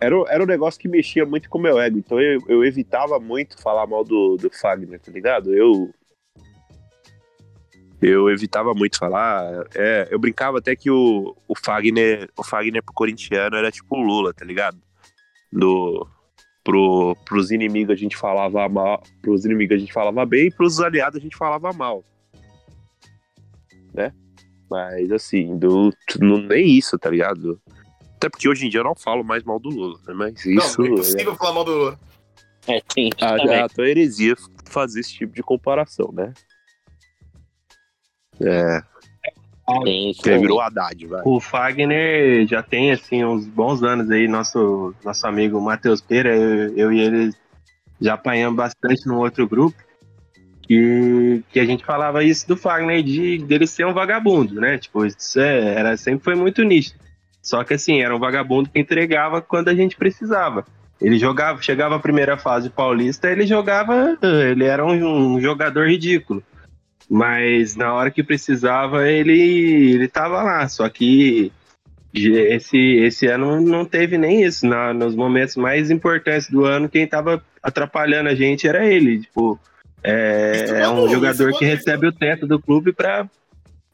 era, 0.00 0.14
era 0.28 0.42
um 0.42 0.46
negócio 0.46 0.80
que 0.80 0.86
mexia 0.86 1.26
muito 1.26 1.50
com 1.50 1.58
o 1.58 1.60
meu 1.60 1.78
ego, 1.80 1.98
então 1.98 2.20
eu, 2.20 2.40
eu 2.48 2.64
evitava 2.64 3.18
muito 3.18 3.60
falar 3.60 3.86
mal 3.86 4.04
do, 4.04 4.36
do 4.36 4.48
Fagner, 4.50 5.00
tá 5.00 5.10
ligado? 5.10 5.52
Eu 5.52 5.92
eu 8.00 8.30
evitava 8.30 8.72
muito 8.74 8.96
falar, 8.96 9.66
é, 9.74 10.06
eu 10.10 10.20
brincava 10.20 10.58
até 10.58 10.76
que 10.76 10.88
o, 10.88 11.36
o 11.48 11.54
Fagner, 11.58 12.28
o 12.38 12.44
Fagner 12.44 12.80
pro 12.80 12.94
corintiano 12.94 13.56
era 13.56 13.72
tipo 13.72 13.96
o 13.96 14.00
Lula, 14.00 14.32
tá 14.32 14.44
ligado? 14.44 14.78
Do 15.52 16.06
pro, 16.62 17.16
pros 17.24 17.50
inimigos 17.50 17.94
a 17.94 17.96
gente 17.98 18.16
falava 18.16 18.68
mal, 18.68 19.02
pros 19.20 19.44
inimigos 19.44 19.76
a 19.76 19.80
gente 19.80 19.92
falava 19.92 20.24
bem, 20.24 20.46
e 20.46 20.50
pros 20.52 20.78
aliados 20.78 21.18
a 21.18 21.20
gente 21.22 21.36
falava 21.36 21.72
mal. 21.72 22.04
Né? 23.98 24.12
Mas 24.70 25.10
assim, 25.10 25.58
do, 25.58 25.92
não, 26.20 26.38
nem 26.38 26.76
isso, 26.76 26.96
tá 26.98 27.10
ligado? 27.10 27.60
Até 28.16 28.28
porque 28.28 28.48
hoje 28.48 28.66
em 28.66 28.70
dia 28.70 28.80
eu 28.80 28.84
não 28.84 28.94
falo 28.94 29.24
mais 29.24 29.42
mal 29.42 29.58
do 29.58 29.68
Lula, 29.68 29.98
né? 30.06 30.14
Mas 30.14 30.44
isso. 30.46 30.80
Não, 30.80 30.86
é 30.86 30.90
impossível 30.90 31.34
falar 31.34 31.52
mal 31.52 31.64
do. 31.64 31.98
É, 32.66 32.82
sim, 32.92 33.10
É, 33.18 33.38
também. 33.38 33.56
a, 33.56 33.64
a 33.64 33.68
tua 33.68 33.88
heresia 33.88 34.34
fazer 34.66 35.00
esse 35.00 35.14
tipo 35.14 35.34
de 35.34 35.42
comparação, 35.42 36.12
né? 36.12 36.32
É, 38.40 38.82
Tem 39.84 40.14
também. 40.14 40.40
virou 40.40 40.60
Haddad, 40.60 41.06
vai. 41.06 41.22
O 41.24 41.40
Fagner 41.40 42.46
já 42.46 42.62
tem, 42.62 42.92
assim, 42.92 43.24
uns 43.24 43.46
bons 43.46 43.82
anos 43.82 44.10
aí, 44.10 44.28
nosso, 44.28 44.94
nosso 45.04 45.26
amigo 45.26 45.60
Matheus 45.60 46.00
Pereira, 46.00 46.36
eu, 46.36 46.76
eu 46.76 46.92
e 46.92 47.00
ele 47.00 47.34
já 48.00 48.14
apanhamos 48.14 48.56
bastante 48.56 49.06
no 49.06 49.18
outro 49.18 49.48
grupo, 49.48 49.76
que, 50.68 51.42
que 51.50 51.58
a 51.58 51.64
gente 51.64 51.82
falava 51.82 52.22
isso 52.22 52.46
do 52.46 52.54
Fagner, 52.54 53.02
de 53.02 53.38
dele 53.38 53.66
ser 53.66 53.86
um 53.86 53.94
vagabundo, 53.94 54.60
né? 54.60 54.76
Tipo, 54.76 55.06
isso 55.06 55.40
é, 55.40 55.74
era, 55.74 55.96
sempre 55.96 56.22
foi 56.22 56.34
muito 56.34 56.62
nítido. 56.62 57.00
Só 57.42 57.64
que 57.64 57.72
assim, 57.72 58.02
era 58.02 58.14
um 58.14 58.18
vagabundo 58.18 58.68
que 58.68 58.78
entregava 58.78 59.40
quando 59.40 59.68
a 59.68 59.74
gente 59.74 59.96
precisava. 59.96 60.66
Ele 61.00 61.18
jogava, 61.18 61.62
chegava 61.62 61.96
a 61.96 62.00
primeira 62.00 62.36
fase 62.36 62.68
paulista, 62.68 63.30
ele 63.30 63.46
jogava, 63.46 64.18
ele 64.22 64.64
era 64.64 64.84
um, 64.84 65.36
um 65.36 65.40
jogador 65.40 65.88
ridículo. 65.88 66.42
Mas 67.08 67.74
na 67.74 67.94
hora 67.94 68.10
que 68.10 68.22
precisava, 68.22 69.08
ele, 69.08 69.94
ele 69.94 70.08
tava 70.08 70.42
lá. 70.42 70.68
Só 70.68 70.86
que 70.90 71.50
esse, 72.12 72.76
esse 72.76 73.26
ano 73.26 73.58
não 73.62 73.86
teve 73.86 74.18
nem 74.18 74.44
isso. 74.44 74.66
Na, 74.66 74.92
nos 74.92 75.14
momentos 75.14 75.56
mais 75.56 75.90
importantes 75.90 76.50
do 76.50 76.66
ano, 76.66 76.90
quem 76.90 77.06
tava 77.06 77.42
atrapalhando 77.62 78.28
a 78.28 78.34
gente 78.34 78.68
era 78.68 78.84
ele. 78.84 79.20
Tipo, 79.20 79.58
é, 80.02 80.82
é 80.82 80.88
um 80.88 81.08
jogador 81.08 81.52
que 81.58 81.64
recebe 81.64 82.06
o 82.06 82.12
teto 82.12 82.46
do 82.46 82.60
clube 82.60 82.92
para 82.92 83.28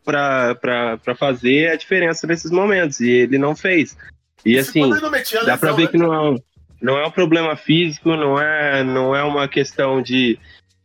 para 0.05 1.15
fazer 1.17 1.71
a 1.71 1.77
diferença 1.77 2.27
nesses 2.27 2.51
momentos. 2.51 3.01
E 3.01 3.09
ele 3.11 3.39
não 3.39 3.57
fez. 3.57 3.97
E 4.45 4.59
assim, 4.59 4.91
dá 4.91 4.97
lesão, 5.55 5.77
ver 5.77 5.85
né? 5.85 5.89
que 5.89 5.97
não 5.97 6.13
é, 6.13 6.21
um- 6.31 6.39
não 6.81 6.99
é 6.99 7.07
um 7.07 7.11
problema 7.11 7.57
físico, 7.57 8.11
não 8.15 8.39
é, 8.39 8.85
não 8.85 9.17
é 9.17 9.23
uma 9.23 9.49
questão 9.49 10.03
de, 10.03 10.39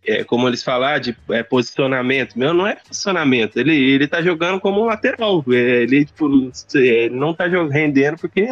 é, 0.08 0.24
como 0.24 0.48
eles 0.48 0.64
falar, 0.64 1.00
de 1.00 1.16
é, 1.30 1.44
posicionamento. 1.44 2.40
Meu, 2.40 2.54
não 2.54 2.66
é 2.66 2.76
posicionamento. 2.76 3.58
Ele, 3.58 3.76
ele 3.76 4.08
tá 4.08 4.22
jogando 4.22 4.62
como 4.62 4.82
um 4.82 4.86
lateral. 4.86 5.44
É, 5.50 5.84
Ele, 5.84 6.06
tipo, 6.06 6.50
ele 6.74 7.16
não 7.16 7.34
tá 7.34 7.46
rendendo 7.70 8.18
porque, 8.18 8.48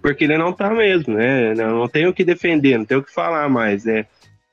porque 0.00 0.22
ele 0.22 0.38
não 0.38 0.52
tá 0.52 0.70
mesmo, 0.70 1.14
né? 1.14 1.52
Não, 1.54 1.80
não 1.80 1.88
tem 1.88 2.06
o 2.06 2.12
que 2.14 2.22
defender, 2.24 2.78
não 2.78 2.84
tem 2.84 2.96
o 2.98 3.02
que 3.02 3.12
falar 3.12 3.48
mais, 3.48 3.84
né? 3.84 4.06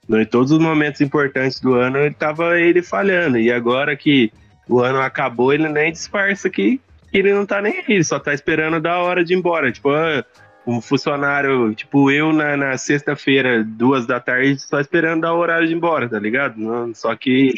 Em 0.10 0.26
todos 0.26 0.52
os 0.52 0.60
momentos 0.60 1.02
importantes 1.02 1.60
do 1.60 1.74
ano, 1.74 1.98
ele 1.98 2.14
tava 2.14 2.60
ele 2.60 2.82
falhando. 2.82 3.38
E 3.38 3.52
agora 3.52 3.96
que 3.96 4.32
o 4.68 4.80
ano 4.80 5.00
acabou, 5.00 5.54
ele 5.54 5.68
nem 5.68 5.92
disfarça 5.92 6.50
que, 6.50 6.80
que 7.12 7.18
ele 7.18 7.34
não 7.34 7.46
tá 7.46 7.62
nem 7.62 7.78
aí, 7.78 7.84
ele 7.90 8.04
só 8.04 8.20
tá 8.20 8.34
esperando 8.34 8.80
da 8.80 9.00
hora 9.00 9.24
de 9.24 9.34
ir 9.34 9.38
embora. 9.38 9.72
Tipo, 9.72 9.90
ah, 9.92 10.24
um 10.66 10.82
funcionário, 10.82 11.74
tipo 11.76 12.12
eu 12.12 12.34
na, 12.34 12.56
na 12.58 12.78
sexta-feira, 12.78 13.64
duas 13.64 14.06
da 14.06 14.20
tarde, 14.20 14.60
só 14.60 14.80
esperando 14.80 15.22
dar 15.22 15.34
o 15.34 15.40
horário 15.40 15.68
de 15.68 15.74
ir 15.74 15.78
embora, 15.78 16.10
tá 16.10 16.20
ligado? 16.20 16.58
Não, 16.58 16.94
só 16.94 17.16
que, 17.16 17.54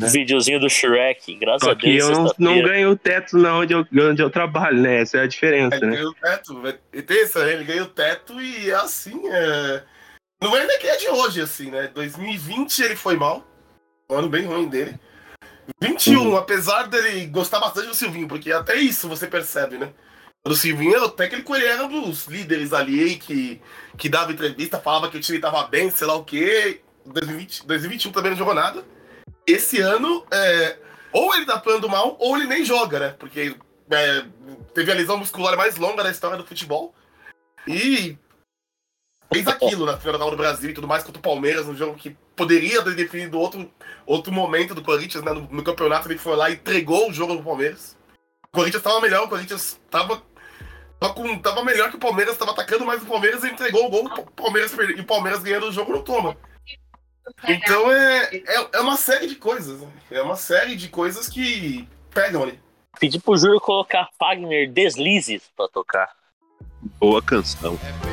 O 0.00 0.06
videozinho 0.06 0.58
do 0.60 0.70
Shrek, 0.70 1.36
graças 1.36 1.62
só 1.62 1.72
a 1.72 1.76
que 1.76 1.96
Deus. 1.96 2.08
eu 2.08 2.24
não, 2.24 2.32
não 2.38 2.62
ganho 2.62 2.90
o 2.90 2.96
teto 2.96 3.36
na 3.36 3.56
onde 3.56 3.74
eu, 3.74 3.86
onde 4.08 4.22
eu 4.22 4.30
trabalho, 4.30 4.80
né? 4.80 5.00
Essa 5.00 5.18
é 5.18 5.22
a 5.22 5.26
diferença, 5.26 5.76
Ele 5.76 5.86
né? 5.86 5.96
ganhou 5.96 6.10
o 6.10 6.14
teto, 6.14 6.60
velho. 6.60 6.78
E 6.92 7.02
tem 7.02 7.22
isso, 7.22 7.38
né? 7.38 7.52
ele 7.52 7.64
ganhou 7.64 7.86
o 7.86 7.90
teto 7.90 8.40
e 8.40 8.70
é 8.70 8.74
assim, 8.74 9.20
é... 9.28 9.82
Não 10.40 10.56
é 10.56 10.66
nem 10.66 10.78
que 10.78 10.86
é 10.86 10.96
de 10.96 11.08
hoje, 11.08 11.40
assim, 11.40 11.70
né? 11.70 11.88
2020 11.88 12.82
ele 12.82 12.96
foi 12.96 13.16
mal. 13.16 13.46
Um 14.08 14.16
ano 14.16 14.28
bem 14.28 14.46
ruim 14.46 14.68
dele. 14.68 14.98
21, 15.80 16.36
apesar 16.36 16.84
dele 16.88 17.26
gostar 17.26 17.60
bastante 17.60 17.88
do 17.88 17.94
Silvinho, 17.94 18.26
porque 18.26 18.50
até 18.50 18.76
isso 18.76 19.08
você 19.08 19.26
percebe, 19.26 19.78
né? 19.78 19.92
O 20.44 20.54
Silvinho 20.54 21.02
o 21.04 21.08
técnico, 21.10 21.54
ele 21.54 21.66
era 21.66 21.84
um 21.84 22.02
dos 22.02 22.26
líderes 22.26 22.72
ali 22.72 23.16
que, 23.16 23.60
que 23.98 24.08
dava 24.08 24.32
entrevista, 24.32 24.80
falava 24.80 25.10
que 25.10 25.18
o 25.18 25.20
time 25.20 25.38
tava 25.38 25.62
bem, 25.64 25.90
sei 25.90 26.06
lá 26.06 26.14
o 26.14 26.24
quê. 26.24 26.80
2020, 27.04 27.66
2021 27.66 28.12
também 28.12 28.30
não 28.30 28.38
jogou 28.38 28.54
nada. 28.54 28.82
Esse 29.46 29.80
ano, 29.80 30.24
é, 30.30 30.78
ou 31.12 31.34
ele 31.34 31.44
tá 31.44 31.54
atuando 31.54 31.88
mal, 31.88 32.16
ou 32.18 32.36
ele 32.36 32.46
nem 32.46 32.64
joga, 32.64 32.98
né? 32.98 33.14
Porque 33.18 33.54
é, 33.90 34.24
teve 34.72 34.90
a 34.90 34.94
lesão 34.94 35.18
muscular 35.18 35.56
mais 35.56 35.76
longa 35.76 36.02
da 36.02 36.10
história 36.10 36.38
do 36.38 36.46
futebol. 36.46 36.94
E 37.66 38.16
fez 39.32 39.46
aquilo 39.46 39.86
na 39.86 39.96
final 39.96 40.12
da 40.14 40.18
Copa 40.18 40.30
do 40.32 40.36
Brasil 40.36 40.70
e 40.70 40.74
tudo 40.74 40.88
mais 40.88 41.02
contra 41.02 41.18
o 41.18 41.22
Palmeiras, 41.22 41.68
um 41.68 41.76
jogo 41.76 41.94
que 41.96 42.16
poderia 42.34 42.82
ter 42.82 42.94
definido 42.94 43.38
outro, 43.38 43.70
outro 44.06 44.32
momento 44.32 44.74
do 44.74 44.82
Corinthians, 44.82 45.22
né? 45.22 45.32
No, 45.32 45.42
no 45.42 45.62
campeonato 45.62 46.08
ele 46.08 46.18
foi 46.18 46.36
lá 46.36 46.50
e 46.50 46.54
entregou 46.54 47.08
o 47.08 47.12
jogo 47.12 47.36
do 47.36 47.42
Palmeiras. 47.42 47.96
O 48.52 48.56
Corinthians 48.56 48.82
tava 48.82 49.00
melhor, 49.00 49.24
o 49.24 49.28
Corinthians 49.28 49.80
tava. 49.90 50.22
Tava, 50.98 51.14
com, 51.14 51.38
tava 51.38 51.64
melhor 51.64 51.88
que 51.88 51.96
o 51.96 52.00
Palmeiras, 52.00 52.36
tava 52.36 52.50
atacando 52.50 52.84
mais 52.84 53.02
o 53.02 53.06
Palmeiras 53.06 53.42
e 53.42 53.48
entregou 53.48 53.86
o 53.86 53.90
gol 53.90 54.04
o 54.04 54.30
Palmeiras 54.32 54.74
perde- 54.74 54.98
e 54.98 55.00
o 55.00 55.06
Palmeiras 55.06 55.42
ganhando 55.42 55.68
o 55.68 55.72
jogo 55.72 55.92
não 55.92 56.02
toma. 56.02 56.36
Então 57.48 57.90
é, 57.90 58.36
é, 58.36 58.68
é 58.74 58.80
uma 58.80 58.96
série 58.98 59.26
de 59.26 59.36
coisas. 59.36 59.80
né? 59.80 59.88
É 60.10 60.20
uma 60.20 60.36
série 60.36 60.76
de 60.76 60.88
coisas 60.88 61.26
que 61.26 61.88
pegam 62.10 62.42
ali. 62.42 62.60
Pedi 62.98 63.18
pro 63.18 63.36
Júlio 63.36 63.60
colocar 63.60 64.10
Fagner 64.18 64.70
Deslizes 64.70 65.50
pra 65.56 65.68
tocar. 65.68 66.10
Boa 66.98 67.22
canção. 67.22 67.78
Pelos 67.78 68.09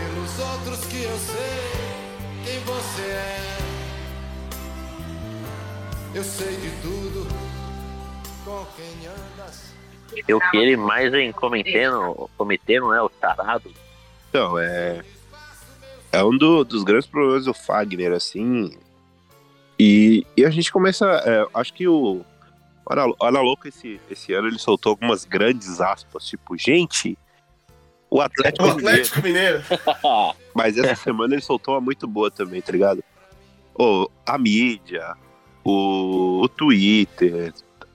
Eu 6.18 6.24
sei 6.24 6.56
de 6.56 6.72
tudo 6.82 7.28
com 8.44 8.66
quem 8.76 9.08
andas. 9.08 9.74
E 10.28 10.34
o 10.34 10.40
que 10.50 10.58
ele 10.58 10.76
mais 10.76 11.12
vem 11.12 11.32
cometendo, 11.32 12.28
cometendo 12.36 12.90
né, 12.90 13.00
o 13.02 13.08
tarado. 13.10 13.72
Então, 14.30 14.58
é. 14.58 15.04
É 16.12 16.24
um 16.24 16.36
do- 16.36 16.64
dos 16.64 16.84
grandes 16.84 17.06
problemas 17.08 17.46
do 17.46 17.54
Fagner, 17.54 18.14
assim. 18.14 18.76
E, 19.80 20.26
e 20.36 20.44
a 20.44 20.50
gente 20.50 20.72
começa. 20.72 21.06
é, 21.26 21.46
acho 21.54 21.72
que 21.74 21.88
o. 21.88 22.26
O 22.90 22.94
Ana- 23.22 23.42
Louco 23.42 23.68
esse, 23.68 24.00
esse 24.10 24.34
ano 24.34 24.48
ele 24.48 24.58
soltou 24.58 24.92
algumas 24.92 25.24
grandes 25.26 25.80
aspas, 25.82 26.26
tipo, 26.26 26.58
gente, 26.58 27.16
o 28.10 28.22
Atlético, 28.22 28.64
O 28.66 28.76
Mineiro. 28.76 28.90
Atlético 28.90 29.22
Mineiro. 29.22 29.64
Mas 30.56 30.78
essa 30.78 30.96
semana 30.96 31.36
ele 31.36 31.42
soltou 31.44 31.76
uma 31.76 31.82
muito 31.82 32.08
boa 32.08 32.32
também, 32.32 32.62
tá 32.62 32.72
ligado? 32.72 33.04
Ô, 33.78 34.10
a 34.26 34.38
mídia, 34.38 35.16
o, 35.70 36.42
o 36.44 36.48
Twitter, 36.50 37.54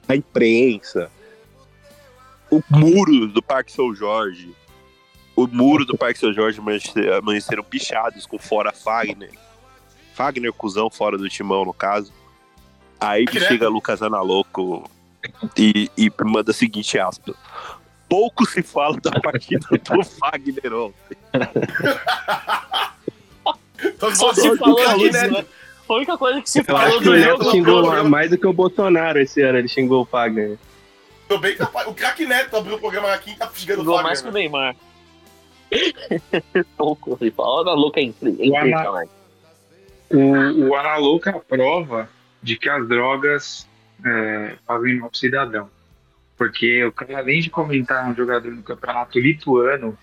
a 0.09 0.15
imprensa, 0.15 1.11
o 2.51 2.63
muro 2.69 3.27
do 3.29 3.43
Parque 3.43 3.73
São 3.73 3.95
Jorge. 3.95 4.55
O 5.35 5.47
muro 5.47 5.87
do 5.87 5.97
Parque 5.97 6.19
São 6.19 6.33
Jorge 6.33 6.59
amanhece- 6.61 7.09
amanheceram 7.11 7.65
pichados 7.65 8.27
com 8.27 8.39
fora 8.39 8.71
Fagner. 8.73 9.31
Fagner, 10.15 10.53
cuzão, 10.53 10.91
fora 10.91 11.17
do 11.17 11.27
timão, 11.29 11.65
no 11.65 11.73
caso. 11.73 12.13
Aí 13.01 13.25
que 13.25 13.41
chega 13.41 13.69
Lucas 13.69 14.03
Analoco 14.03 14.89
e, 15.57 15.91
e 15.97 16.13
manda 16.23 16.51
a 16.51 16.55
seguinte 16.55 16.99
aspa. 16.99 17.35
Pouco 18.09 18.45
se 18.45 18.63
fala 18.63 19.01
da 19.01 19.11
partida 19.21 19.67
do 19.73 20.05
Fagner 20.05 20.75
ontem. 20.75 21.17
Só 24.15 24.35
se 24.35 24.57
falou 24.59 24.99
disso, 24.99 25.13
Neto. 25.13 25.33
né? 25.33 25.45
Foi 25.93 25.97
a 25.97 25.99
única 25.99 26.17
coisa 26.17 26.41
que 26.41 26.49
se 26.49 26.61
Eu 26.61 26.65
falou 26.65 27.01
do 27.03 27.11
o 27.11 27.19
jogo. 27.19 27.19
Neto 27.19 27.51
xingou 27.51 28.05
mais 28.05 28.31
do 28.31 28.39
que 28.39 28.47
o 28.47 28.53
Bolsonaro 28.53 29.19
esse 29.19 29.43
ano. 29.43 29.59
Ele 29.59 29.69
xingou 29.69 30.03
o 30.03 30.07
Fagner. 30.07 30.59
Tô 31.29 31.37
bem 31.37 31.55
capaz. 31.55 31.87
O 31.87 31.93
craque 31.93 32.25
Neto 32.25 32.57
abriu 32.57 32.77
o 32.77 32.81
programa 32.81 33.13
aqui 33.13 33.33
e 33.33 33.37
tá 33.37 33.51
xingando 33.55 33.83
o 33.83 33.85
Fagner. 33.85 34.03
mais 34.03 34.23
que 34.23 34.29
o 34.29 34.33
Neymar. 34.33 34.75
Pouco 36.79 37.19
se 37.19 37.31
fala. 37.31 37.61
Olha 37.61 37.71
a 37.73 37.75
louca 37.75 38.01
é 38.01 38.05
O 38.09 38.57
Ana-. 38.57 39.07
O, 40.09 40.69
o 40.69 40.75
Analuca 40.75 41.31
é 41.31 41.37
a 41.37 41.41
prova 41.41 42.09
de 42.43 42.57
que 42.57 42.71
as 42.71 42.89
drogas 42.89 43.69
é, 44.03 44.55
fazem 44.67 44.99
mal 44.99 45.11
pro 45.11 45.19
cidadão. 45.19 45.69
Porque 46.39 46.85
o 46.85 46.93
cara, 46.93 47.19
além 47.19 47.43
de 47.43 47.51
comentar 47.51 48.11
um 48.11 48.15
jogador 48.15 48.51
no 48.51 48.63
campeonato 48.63 49.19
lituano, 49.19 49.99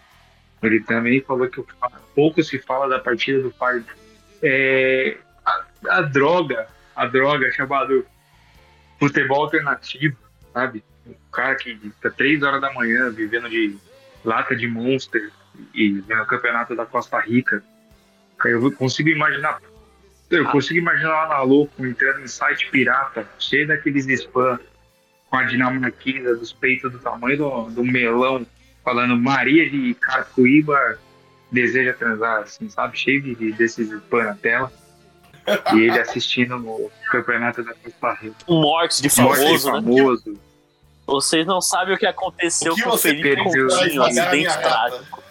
ele 0.61 0.81
também 0.81 1.19
falou 1.21 1.47
que 1.47 1.59
o 1.59 1.67
pouco 2.13 2.43
se 2.43 2.59
fala 2.59 2.87
da 2.87 2.99
partida 2.99 3.41
do 3.41 3.49
Fagner. 3.49 3.97
É, 4.41 5.17
a, 5.87 6.01
droga, 6.01 6.67
a 6.95 7.05
droga 7.05 7.51
chamada 7.51 8.03
futebol 8.99 9.43
alternativo, 9.43 10.17
sabe? 10.53 10.83
O 11.05 11.31
cara 11.31 11.55
que 11.55 11.75
fica 11.75 12.11
três 12.11 12.43
horas 12.43 12.61
da 12.61 12.73
manhã 12.73 13.09
vivendo 13.09 13.49
de 13.49 13.77
lata 14.23 14.55
de 14.55 14.67
monster 14.67 15.31
e 15.73 15.91
vendo 16.01 16.21
o 16.21 16.25
campeonato 16.25 16.75
da 16.75 16.85
Costa 16.85 17.19
Rica. 17.19 17.63
Eu 18.45 18.71
consigo 18.73 19.09
imaginar 19.09 19.59
eu 20.29 20.45
consigo 20.51 20.79
imaginar 20.79 21.09
lá 21.09 21.27
na 21.29 21.41
louco 21.41 21.83
entrando 21.83 22.21
em 22.21 22.27
site 22.27 22.69
pirata, 22.69 23.27
cheio 23.39 23.67
daqueles 23.67 24.05
spam 24.07 24.59
com 25.27 25.35
a 25.37 25.43
dinamarquesa 25.43 26.35
dos 26.35 26.53
peitos 26.53 26.91
do 26.91 26.99
tamanho 26.99 27.37
do, 27.37 27.69
do 27.71 27.83
melão, 27.83 28.45
falando 28.83 29.17
Maria 29.17 29.67
de 29.67 29.95
Carapuíba 29.95 30.99
deseja 31.51 31.93
transar, 31.93 32.43
assim, 32.43 32.69
sabe? 32.69 32.95
Cheio 32.95 33.21
de- 33.23 33.51
desses 33.53 33.89
spam 33.91 34.23
na 34.23 34.35
tela. 34.35 34.71
E 35.73 35.79
ele 35.79 35.99
assistindo 35.99 36.55
o 36.57 36.91
campeonato 37.11 37.63
da 37.63 37.73
Costa 37.73 38.13
Rica. 38.21 38.35
Um 38.47 38.61
morte 38.61 39.01
de 39.01 39.21
Morte 39.21 39.39
de 39.39 39.45
famoso, 39.45 39.71
né? 39.71 39.73
famoso. 39.73 40.39
Vocês 41.07 41.45
não 41.47 41.59
sabem 41.59 41.95
o 41.95 41.97
que 41.97 42.05
aconteceu 42.05 42.73
O 42.73 42.75
que 42.75 42.83
com 42.83 42.89
o 42.89 42.91
você 42.91 43.09
Felipe 43.09 43.35
perdeu? 43.35 43.67
Coutinho, 43.67 44.01
um 44.01 44.05
acidente 44.05 44.37
minha 44.37 44.57
trágico. 44.57 45.23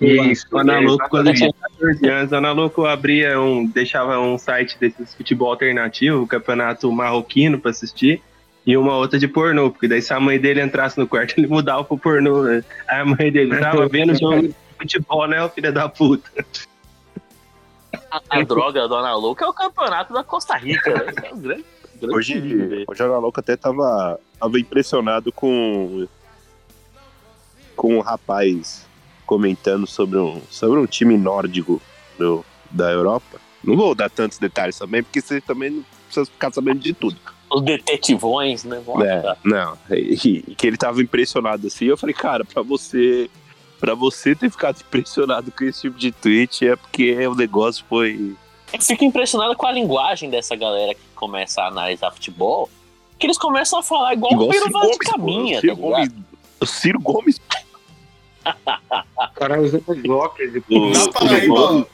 Isso, 0.00 0.46
O 0.52 0.58
Ana 0.58 0.76
é, 0.76 0.80
Louco, 0.80 1.08
quando 1.10 1.28
exatamente. 1.30 1.58
tinha 1.58 1.68
14 1.78 2.08
anos, 2.08 2.32
o 2.32 2.36
Ana 2.36 2.52
Louco 2.52 2.86
abria 2.86 3.40
um, 3.40 3.66
deixava 3.66 4.18
um 4.20 4.38
site 4.38 4.78
desses 4.78 5.14
futebol 5.14 5.50
alternativo, 5.50 6.22
o 6.22 6.26
campeonato 6.26 6.90
marroquino 6.92 7.58
pra 7.58 7.72
assistir, 7.72 8.22
e 8.64 8.76
uma 8.76 8.94
outra 8.94 9.18
de 9.18 9.26
pornô, 9.26 9.70
porque 9.70 9.88
daí 9.88 10.00
se 10.00 10.14
a 10.14 10.20
mãe 10.20 10.38
dele 10.38 10.62
entrasse 10.62 10.96
no 10.98 11.06
quarto, 11.06 11.34
ele 11.38 11.48
mudava 11.48 11.82
pro 11.84 11.98
pornô. 11.98 12.44
né? 12.44 12.64
Aí 12.86 13.00
a 13.00 13.04
mãe 13.04 13.32
dele 13.32 13.58
tava 13.58 13.88
vendo 13.88 14.16
jogo 14.18 14.48
de 14.48 14.54
futebol, 14.78 15.26
né, 15.26 15.42
o 15.44 15.48
filho 15.48 15.72
da 15.72 15.88
puta. 15.88 16.30
A, 18.12 18.20
a 18.28 18.42
droga 18.42 18.86
do 18.86 18.94
Ana 18.94 19.14
Louca 19.14 19.44
é 19.46 19.48
o 19.48 19.54
campeonato 19.54 20.12
da 20.12 20.22
Costa 20.22 20.54
Rica, 20.56 20.90
né? 20.92 21.14
É 21.30 21.34
um 21.34 21.40
grande, 21.40 21.64
grande 21.98 22.14
Hoje, 22.14 22.38
dele. 22.38 22.84
hoje 22.86 23.02
a 23.02 23.06
Ana 23.06 23.18
Louca 23.18 23.40
até 23.40 23.56
tava, 23.56 24.20
tava 24.38 24.60
impressionado 24.60 25.32
com 25.32 26.06
com 27.74 27.96
um 27.96 28.00
rapaz 28.00 28.86
comentando 29.24 29.86
sobre 29.86 30.18
um, 30.18 30.42
sobre 30.50 30.78
um 30.78 30.84
time 30.84 31.16
nórdico 31.16 31.80
do, 32.18 32.44
da 32.70 32.90
Europa. 32.92 33.40
Não 33.64 33.76
vou 33.76 33.94
dar 33.94 34.10
tantos 34.10 34.36
detalhes 34.36 34.78
também, 34.78 35.02
porque 35.02 35.22
você 35.22 35.40
também 35.40 35.70
não 35.70 35.84
precisa 36.04 36.26
ficar 36.26 36.52
sabendo 36.52 36.80
de 36.80 36.92
tudo. 36.92 37.16
Os 37.50 37.62
detetivões, 37.62 38.64
né? 38.64 38.82
É, 39.04 39.36
não, 39.42 39.78
e, 39.90 40.44
e 40.48 40.54
que 40.54 40.66
ele 40.66 40.76
tava 40.76 41.00
impressionado 41.00 41.66
assim. 41.66 41.86
Eu 41.86 41.96
falei, 41.96 42.14
cara, 42.14 42.44
pra 42.44 42.62
você 42.62 43.30
para 43.82 43.96
você 43.96 44.32
ter 44.36 44.48
ficado 44.48 44.80
impressionado 44.80 45.50
com 45.50 45.64
esse 45.64 45.80
tipo 45.80 45.98
de 45.98 46.12
tweet 46.12 46.68
é 46.68 46.76
porque 46.76 47.26
o 47.26 47.34
negócio 47.34 47.84
foi 47.88 48.36
Eu 48.72 48.80
fico 48.80 49.04
impressionado 49.04 49.56
com 49.56 49.66
a 49.66 49.72
linguagem 49.72 50.30
dessa 50.30 50.54
galera 50.54 50.94
que 50.94 51.00
começa 51.16 51.62
a 51.62 51.66
analisar 51.66 52.12
futebol. 52.12 52.70
Que 53.18 53.26
eles 53.26 53.36
começam 53.36 53.80
a 53.80 53.82
falar 53.82 54.12
igual, 54.14 54.30
igual 54.32 54.46
o 54.46 54.50
o 54.50 54.52
Pedro 54.52 54.68
Ciro 54.68 54.78
de 54.82 54.88
Gomes. 54.88 54.98
Caminha, 55.10 55.58
O 55.58 55.60
Ciro 55.60 55.76
tá 55.76 55.82
ligado? 55.82 55.98
Gomes, 55.98 56.12
o 56.60 56.66
Ciro 56.66 57.00
Gomes 57.00 57.40
O 58.44 59.34
cara 59.34 59.60
usando 59.60 59.84
os 59.88 60.08
óculos 60.08 60.54
e 60.54 60.78
O- 60.78 60.90
Na 60.90 61.04
o 61.04 61.12
Paraíba, 61.12 61.54
Gomes- 61.54 61.86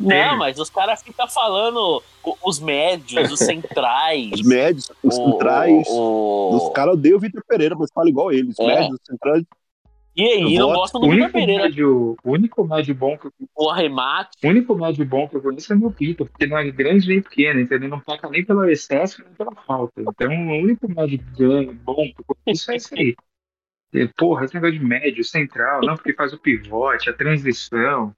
Não, 0.00 0.36
mas 0.38 0.58
os 0.60 0.70
caras 0.70 1.02
ficam 1.02 1.26
falando 1.28 2.02
o- 2.22 2.36
os 2.44 2.60
médios, 2.60 3.32
os 3.32 3.38
centrais. 3.40 4.30
os 4.34 4.42
médios, 4.42 4.90
os 5.02 5.16
o- 5.18 5.32
centrais. 5.32 5.86
o- 5.90 6.50
Os 6.68 6.72
caras 6.72 6.94
odeiam 6.94 7.16
o 7.16 7.20
Vitor 7.20 7.42
Pereira, 7.48 7.74
mas 7.76 7.90
fala 7.92 8.08
igual 8.08 8.30
ele. 8.30 8.50
Os 8.50 8.58
É. 8.60 8.66
médios, 8.66 8.98
os 9.00 9.06
centrais. 9.06 9.44
E 10.18 10.22
aí, 10.24 10.54
Eu 10.56 10.60
não 10.62 10.68
voto. 10.70 10.78
gostam 10.80 11.00
O 11.00 11.04
do 11.04 11.10
Vitor 11.10 11.22
único, 11.26 11.38
Pereira. 11.38 11.62
médio, 11.62 12.16
o 12.24 12.30
único 12.32 12.64
médio 12.66 12.94
bom 12.94 13.16
que 13.16 13.28
eu 13.28 13.32
O 13.54 13.70
arremate. 13.70 14.36
O 14.44 14.48
único 14.48 14.74
médio 14.74 15.04
bom 15.06 15.28
que 15.28 15.36
eu 15.36 15.40
conheço 15.42 15.72
é 15.72 15.76
meu 15.76 15.92
Pito, 15.92 16.26
porque 16.26 16.44
não 16.46 16.58
é 16.58 16.68
grande 16.72 17.06
nem 17.08 17.22
pequeno, 17.22 17.60
então 17.60 17.78
ele 17.78 17.86
não 17.86 18.00
peca 18.00 18.28
nem 18.28 18.44
pelo 18.44 18.68
excesso 18.68 19.22
nem 19.22 19.32
pela 19.34 19.54
falta. 19.64 19.92
Então 20.00 20.28
o 20.28 20.58
único 20.60 20.88
médio 20.92 21.20
grande, 21.38 21.72
bom 21.72 21.94
que 21.94 22.16
eu 22.28 22.36
conheço 22.44 22.72
é 22.72 22.76
esse 22.76 22.98
aí. 22.98 23.14
E, 23.94 24.08
Porra, 24.08 24.44
esse 24.44 24.54
negócio 24.54 24.78
de 24.78 24.84
médio, 24.84 25.22
central, 25.24 25.80
não, 25.82 25.94
porque 25.94 26.12
faz 26.12 26.32
o 26.32 26.38
pivote, 26.38 27.08
a 27.08 27.12
transição, 27.14 28.12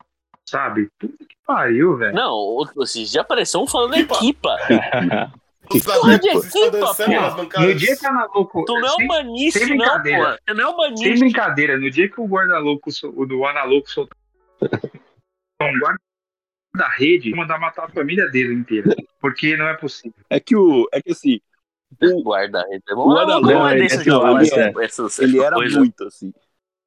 sabe? 0.44 0.88
Puta 0.98 1.14
que 1.18 1.36
pariu, 1.46 1.96
velho. 1.98 2.14
Não, 2.14 2.32
o- 2.32 2.66
esses 2.82 3.10
já 3.10 3.20
apareceu 3.20 3.60
um 3.60 3.66
falando 3.66 3.94
Equipa. 3.94 4.56
pô. 5.78 7.20
nas 7.20 7.34
bancadas. 7.36 7.68
No 7.68 7.74
dia 7.74 7.96
que 7.96 8.06
a 8.06 8.10
Analouco. 8.10 8.64
Tu 8.64 8.74
não 8.80 8.88
é 8.88 8.92
um 9.02 9.06
maniche, 9.06 9.58
sem 9.58 9.68
não, 9.68 9.76
pô. 9.76 9.82
brincadeira. 9.84 10.38
Você 10.48 10.54
não 10.54 10.84
é 10.84 10.88
um 10.90 10.96
sem 10.96 11.18
brincadeira, 11.18 11.78
no 11.78 11.90
dia 11.90 12.08
que 12.08 12.20
o 12.20 12.26
guarda-louco, 12.26 12.90
o 13.14 13.26
do 13.26 13.44
Analouco 13.46 13.90
soltou 13.90 14.16
um 15.62 15.78
guarda 15.78 16.00
da 16.74 16.88
rede, 16.88 17.34
mandar 17.34 17.58
matar 17.58 17.84
a 17.86 17.88
família 17.88 18.26
dele 18.28 18.54
inteira. 18.54 18.94
Porque 19.20 19.56
não 19.56 19.68
é 19.68 19.74
possível. 19.76 20.14
É 20.30 20.38
que 20.40 20.56
o. 20.56 20.88
É 20.92 21.02
que 21.02 21.12
assim, 21.12 21.40
Guarda. 22.22 22.64
O 22.92 22.94
Não, 22.94 23.10
Ana 23.18 23.26
não, 23.26 23.40
Louca, 23.40 23.54
não 23.54 23.68
é 23.68 23.72
ele- 23.72 23.82
desses 23.82 23.98
esse 24.00 24.10
jogadores, 24.10 24.52
homem, 24.52 24.64
essas- 24.68 24.84
essas 24.84 25.18
ele 25.18 25.40
era 25.40 25.56
muito 25.56 26.04
assim. 26.04 26.32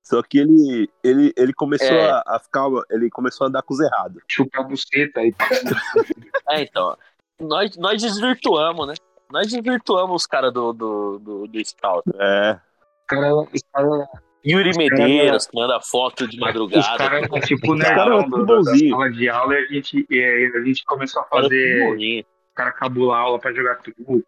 Só 0.05 0.21
que 0.21 0.37
ele, 0.37 0.89
ele, 1.01 1.33
ele 1.37 1.53
começou 1.53 1.87
É. 1.87 2.09
a, 2.11 2.23
a 2.27 2.39
ficar. 2.39 2.65
Ele 2.91 3.09
começou 3.09 3.45
a 3.45 3.47
andar 3.49 3.61
com 3.61 3.73
os 3.73 3.79
errados. 3.79 4.21
Chupar 4.27 4.61
a 4.61 4.63
buceta 4.65 5.21
e 5.21 5.33
É, 6.49 6.61
então. 6.61 6.97
Nós, 7.41 7.75
nós 7.77 8.01
desvirtuamos, 8.01 8.87
né? 8.87 8.93
Nós 9.31 9.47
desvirtuamos 9.51 10.15
os 10.23 10.27
caras 10.27 10.53
do, 10.53 10.71
do, 10.73 11.19
do, 11.19 11.47
do 11.47 11.65
Scout. 11.65 12.03
É. 12.19 12.51
Os 12.53 13.05
caras, 13.07 13.33
os 13.53 13.61
caras, 13.73 14.07
Yuri 14.45 14.69
Os 14.71 14.77
cara- 14.77 14.89
Medeiros, 14.89 15.47
que 15.47 15.55
manda 15.55 15.79
foto 15.81 16.27
de 16.27 16.35
os 16.35 16.39
madrugada. 16.41 16.97
caras, 16.97 17.29
tipo, 17.47 17.73
Os 17.73 17.79
caras 17.81 17.97
eram 17.97 18.29
do- 18.29 18.45
tudo 18.45 18.61
da 18.63 18.75
sala 18.75 19.11
de 19.11 19.29
aula 19.29 19.55
e 19.55 19.57
a 19.57 19.65
gente, 19.71 20.05
e 20.09 20.51
a 20.55 20.61
gente 20.63 20.83
começou 20.85 21.21
a 21.21 21.25
Cara, 21.25 21.43
fazer 21.43 21.79
tudo 21.79 21.89
bonito. 21.91 22.25
o 22.27 22.55
cara 22.55 22.71
cabular 22.73 23.19
aula 23.21 23.39
pra 23.39 23.53
jogar 23.53 23.75
truco, 23.77 24.21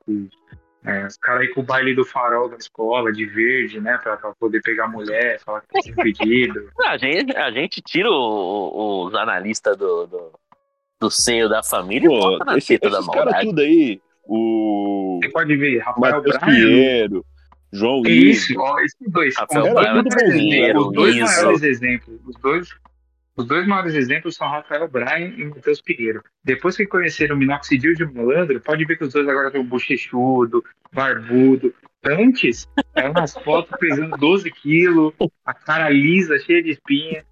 É, 0.87 1.05
os 1.07 1.17
caras 1.17 1.41
aí 1.41 1.47
com 1.47 1.61
o 1.61 1.63
baile 1.63 1.95
do 1.95 2.05
farol 2.05 2.47
da 2.47 2.57
escola, 2.57 3.11
de 3.11 3.25
verde, 3.25 3.81
né? 3.81 3.97
Pra, 3.97 4.17
pra 4.17 4.33
poder 4.39 4.61
pegar 4.61 4.87
mulher, 4.87 5.39
falar 5.39 5.61
que 5.61 5.67
tá 5.67 5.73
pedido. 6.03 6.69
A 6.85 6.95
gente, 6.95 7.35
a 7.35 7.49
gente 7.51 7.81
tira 7.81 8.09
o- 8.09 8.13
o- 8.13 9.05
os 9.07 9.15
analistas 9.15 9.75
do, 9.77 10.05
do, 10.05 10.31
do 10.99 11.09
seio 11.11 11.49
da 11.49 11.61
família 11.63 12.09
Pô, 12.09 12.19
bota 12.19 12.45
na 12.45 12.57
esse- 12.57 12.67
teta 12.67 12.89
da 12.89 12.99
esses 12.99 13.09
caras 13.11 13.41
tudo 13.41 13.61
aí, 13.61 13.99
o 14.23 15.19
Você 15.21 15.29
pode 15.29 15.55
ver, 15.55 15.79
Rafael 15.79 16.15
Matheus 16.15 16.37
Braga. 16.37 16.45
Pinheiro, 16.51 17.25
João 17.71 18.03
isso, 18.05 18.53
ó, 18.59 18.79
esses 18.79 19.11
dois. 19.11 19.35
Rafael 19.37 19.65
os 19.65 19.73
Braga, 19.73 20.03
dois 20.03 20.03
tudo 20.03 20.15
maiores 20.15 20.33
bonzinho, 20.33 20.63
exemplos- 20.63 20.87
os 20.87 20.93
dois 20.93 21.17
maiores 21.19 21.63
exemplos. 21.63 22.19
Os 22.25 22.35
dois, 22.41 22.69
os 23.35 23.45
dois 23.45 23.67
maiores 23.67 23.93
exemplos 23.95 24.35
são 24.35 24.47
Rafael 24.47 24.87
Bryan 24.87 25.33
e 25.37 25.45
Matheus 25.45 25.81
Pinheiro. 25.81 26.23
Depois 26.43 26.77
que 26.77 26.85
conheceram 26.85 27.35
o 27.35 27.39
Minoxidil 27.39 27.93
de 27.93 28.05
Malandro, 28.05 28.61
pode 28.61 28.85
ver 28.85 28.97
que 28.97 29.03
os 29.03 29.13
dois 29.13 29.27
agora 29.27 29.47
estão 29.47 29.63
bochechudo, 29.65 30.63
barbudo. 30.93 31.73
Antes, 32.07 32.67
eram 32.93 33.11
umas 33.11 33.33
fotos 33.33 33.75
pesando 33.79 34.15
12 34.17 34.49
quilos, 34.51 35.11
a 35.43 35.53
cara 35.55 35.89
lisa, 35.89 36.37
cheia 36.39 36.61
de 36.63 36.69
espinha. 36.71 37.25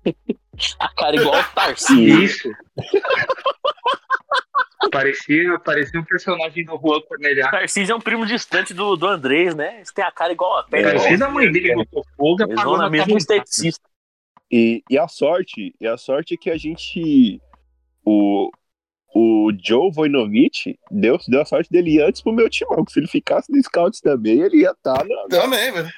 A 0.80 0.90
cara 0.96 1.16
igual 1.16 1.40
o 1.40 1.44
Tarcísio. 1.56 2.24
Isso. 2.24 2.50
parecia, 4.92 5.60
parecia 5.60 6.00
um 6.00 6.04
personagem 6.04 6.64
do 6.66 6.78
Juan 6.78 7.02
Corneliá. 7.02 7.50
Tarcísio 7.50 7.94
é 7.94 7.96
um 7.96 8.02
primo 8.02 8.26
distante 8.26 8.74
do, 8.74 8.96
do 8.96 9.08
Andrês, 9.08 9.56
né? 9.56 9.78
Eles 9.78 9.92
têm 9.92 10.04
a 10.04 10.12
cara 10.12 10.32
igual 10.32 10.60
a 10.60 10.64
pele. 10.64 10.84
Parecia 10.84 11.18
da 11.18 11.30
mãe 11.30 11.52
dele 11.52 11.76
botou 11.76 12.06
fogo, 12.16 12.44
Eles 12.44 12.64
vão 12.64 12.78
na 12.78 12.90
mesma 12.90 13.18
esteticista. 13.18 13.90
E, 14.52 14.84
e 14.90 14.98
a 14.98 15.08
sorte, 15.08 15.74
e 15.82 15.88
a 15.88 15.98
sorte 15.98 16.36
é 16.36 16.38
que 16.38 16.50
a 16.52 16.58
gente. 16.58 17.42
O, 18.06 18.52
o 19.16 19.52
Joe 19.64 19.92
Voinovich 19.92 20.78
deu, 20.92 21.18
deu 21.28 21.42
a 21.42 21.46
sorte 21.46 21.72
dele 21.72 22.02
antes 22.02 22.22
pro 22.22 22.34
meu 22.34 22.50
timão, 22.50 22.86
que 22.86 22.92
se 22.92 23.00
ele 23.00 23.08
ficasse 23.08 23.52
no 23.52 23.62
Scouts 23.64 24.00
também, 24.00 24.42
ele 24.42 24.58
ia 24.58 24.72
estar 24.72 25.04
na. 25.06 25.28
Também, 25.30 25.72
velho. 25.72 25.90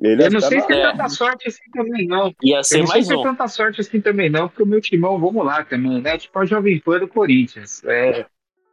Ele 0.00 0.24
Eu 0.26 0.30
não 0.30 0.40
sei 0.40 0.60
se 0.60 0.72
é 0.72 0.76
É. 0.80 0.90
tanta 0.92 1.08
sorte 1.08 1.48
assim 1.48 1.70
também, 1.72 2.06
não. 2.06 2.32
Ia 2.42 2.58
Eu 2.58 2.64
ser 2.64 2.78
não 2.78 2.86
sei 2.86 2.94
mais 2.96 3.06
se 3.06 3.12
é 3.12 3.16
um. 3.16 3.22
tanta 3.22 3.48
sorte 3.48 3.80
assim 3.80 4.00
também, 4.00 4.28
não, 4.30 4.48
porque 4.48 4.62
o 4.62 4.66
meu 4.66 4.80
timão, 4.80 5.18
vamos 5.18 5.44
lá 5.44 5.64
também, 5.64 6.00
né? 6.02 6.18
Tipo 6.18 6.38
a 6.38 6.44
Jovem 6.44 6.78
Pan 6.80 6.98
do 7.00 7.08
Corinthians. 7.08 7.82
É, 7.84 8.26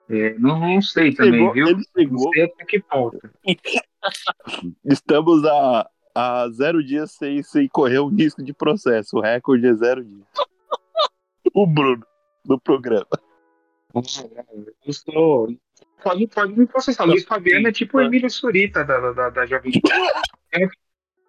é, 0.09 0.33
não, 0.37 0.59
não 0.59 0.81
sei 0.81 1.13
também, 1.13 1.33
Chegou, 1.39 1.53
viu? 1.53 1.67
ele 1.67 1.75
Não 1.77 1.83
chegou. 1.97 2.29
sei 2.33 2.43
até 2.43 2.65
que 2.65 2.79
ponto. 2.81 3.19
Estamos 4.83 5.45
a, 5.45 5.89
a 6.13 6.49
zero 6.51 6.83
dias 6.83 7.11
sem, 7.11 7.41
sem 7.41 7.67
correr 7.69 7.99
o 7.99 8.07
risco 8.09 8.43
de 8.43 8.53
processo. 8.53 9.17
O 9.17 9.21
recorde 9.21 9.67
é 9.67 9.73
zero 9.73 10.03
dias. 10.03 10.27
o 11.53 11.65
Bruno, 11.65 12.05
do 12.45 12.59
programa. 12.59 13.07
Eu 13.95 14.93
sou. 14.93 15.55
Pode, 16.03 16.27
pode 16.27 16.59
me 16.59 16.65
processar. 16.67 17.05
Luiz 17.05 17.23
Fabiano 17.23 17.67
é 17.67 17.71
tipo 17.71 17.97
o 17.97 18.01
Emílio 18.01 18.29
Surita 18.29 18.83
da, 18.83 19.11
da, 19.13 19.29
da 19.29 19.45
Jovem 19.45 19.71
Pan. 19.79 19.89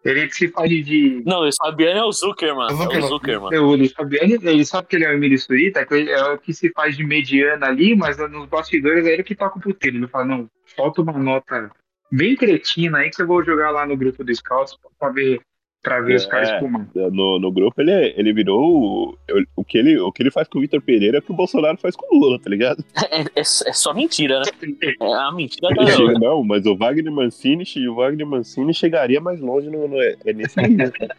Ele 0.05 0.27
que 0.27 0.37
se 0.37 0.49
faz 0.49 0.69
de. 0.69 1.23
Não, 1.25 1.49
o 1.49 1.51
Fabiano 1.57 2.01
é 2.01 2.05
o 2.05 2.13
Zuckerman. 2.13 2.69
É 2.69 2.73
o 2.73 2.77
Zuckerman. 2.77 3.09
Zuckerman. 3.09 3.59
O 3.59 3.75
Luiz 3.75 3.93
Fabiano, 3.93 4.39
ele 4.43 4.65
sabe 4.65 4.87
que 4.87 4.97
ele 4.97 5.05
é 5.05 5.09
o 5.09 5.15
Emílio 5.15 5.39
Surita, 5.39 5.87
que 5.87 6.11
é 6.11 6.23
o 6.25 6.39
que 6.39 6.53
se 6.53 6.71
faz 6.73 6.95
de 6.97 7.05
mediana 7.05 7.67
ali, 7.67 7.97
mas 7.97 8.19
nos 8.19 8.47
bastidores 8.47 9.07
é 9.07 9.15
ele 9.15 9.23
que 9.23 9.35
toca 9.35 9.59
o 9.59 9.63
puteiro. 9.63 9.97
Ele 9.97 10.07
fala, 10.07 10.27
não, 10.27 10.51
falta 10.77 11.01
uma 11.01 11.19
nota 11.19 11.71
bem 12.13 12.37
cretina 12.37 12.99
aí 12.99 13.11
que 13.11 13.23
eu 13.23 13.27
vou 13.27 13.43
jogar 13.43 13.71
lá 13.71 13.87
no 13.87 13.97
grupo 13.97 14.23
do 14.23 14.35
Scouts 14.35 14.77
pra 14.99 15.09
ver, 15.09 15.41
pra 15.85 16.01
ver 16.01 16.17
os 16.17 16.25
É. 16.25 16.29
caras 16.29 16.51
espumando. 16.51 16.89
No, 17.13 17.39
no 17.39 17.53
grupo 17.53 17.81
ele, 17.81 17.93
é- 17.93 18.19
ele 18.19 18.33
virou 18.33 18.61
o, 18.61 19.19
o, 19.55 19.65
que 19.65 19.79
ele, 19.79 19.97
o 20.01 20.11
que 20.11 20.23
ele 20.23 20.31
faz 20.33 20.49
com 20.49 20.59
o 20.59 20.61
Vitor 20.63 20.81
Pereira 20.81 21.19
é 21.19 21.21
o 21.21 21.23
que 21.23 21.31
o 21.31 21.37
Bolsonaro 21.37 21.77
faz 21.79 21.95
com 21.95 22.17
o 22.17 22.19
Lula, 22.19 22.41
tá 22.41 22.51
ligado? 22.51 22.83
É, 23.13 23.21
é- 23.21 23.41
é 23.41 23.43
só 23.73 23.95
mentira, 23.95 24.41
né? 24.41 24.75
É 25.01 25.15
a 25.15 25.31
mentira 25.31 25.73
da 25.73 25.83
outra. 25.83 26.19
não, 26.19 26.43
mas 26.43 26.67
o 26.67 26.75
Wagner 26.77 27.13
Mancini, 27.13 27.65
o 27.89 27.95
Wagner 27.95 28.27
Mancini 28.27 28.75
chegaria 28.75 29.21
mais 29.21 29.39
longe 29.41 29.69
no, 29.71 29.87
no- 29.87 30.01
é 30.03 30.33
nesse 30.35 30.61
nível. 30.61 30.91